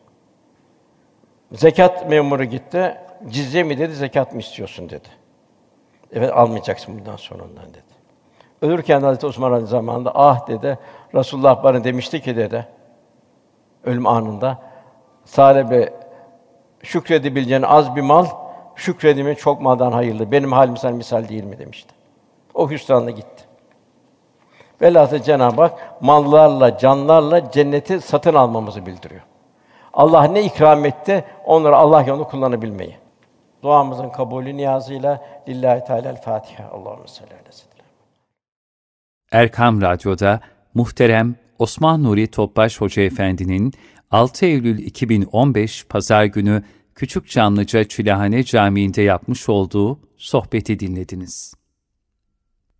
[1.53, 2.97] Zekat memuru gitti.
[3.29, 5.09] Cizye mi dedi, zekat mı istiyorsun dedi.
[6.13, 7.93] Evet almayacaksın bundan sonra ondan dedi.
[8.63, 10.79] Ölürken Hazreti Osman zamanında ah dedi.
[11.15, 12.69] Resulullah bana demişti ki dedi.
[13.85, 14.59] Ölüm anında
[15.25, 15.93] Salebe
[16.83, 18.27] şükredebileceğin az bir mal,
[18.77, 20.33] şükredimin çok maldan hayırlı.
[20.33, 21.95] Benim halim sana misal değil mi demişti.
[22.55, 23.32] O hüsranla gitti.
[24.83, 29.23] Velhâsıl Cenab-ı Hak mallarla, canlarla cenneti satın almamızı bildiriyor.
[29.93, 32.97] Allah ne ikram etti, onları Allah yolunda kullanabilmeyi.
[33.63, 36.71] Duamızın kabulü niyazıyla lillahi teala Fatiha.
[36.71, 37.87] Allahumme salli ve sellem.
[39.33, 40.41] Erkam Radyo'da
[40.75, 43.73] muhterem Osman Nuri Topbaş Hoca Efendi'nin
[44.11, 46.63] 6 Eylül 2015 Pazar günü
[46.95, 51.55] Küçük Çamlıca Çilehane Camii'nde yapmış olduğu sohbeti dinlediniz.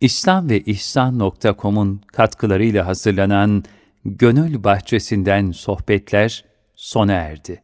[0.03, 3.63] İslam ve İhsan.com'un katkılarıyla hazırlanan
[4.05, 6.45] Gönül Bahçesinden sohbetler
[6.75, 7.63] sona erdi.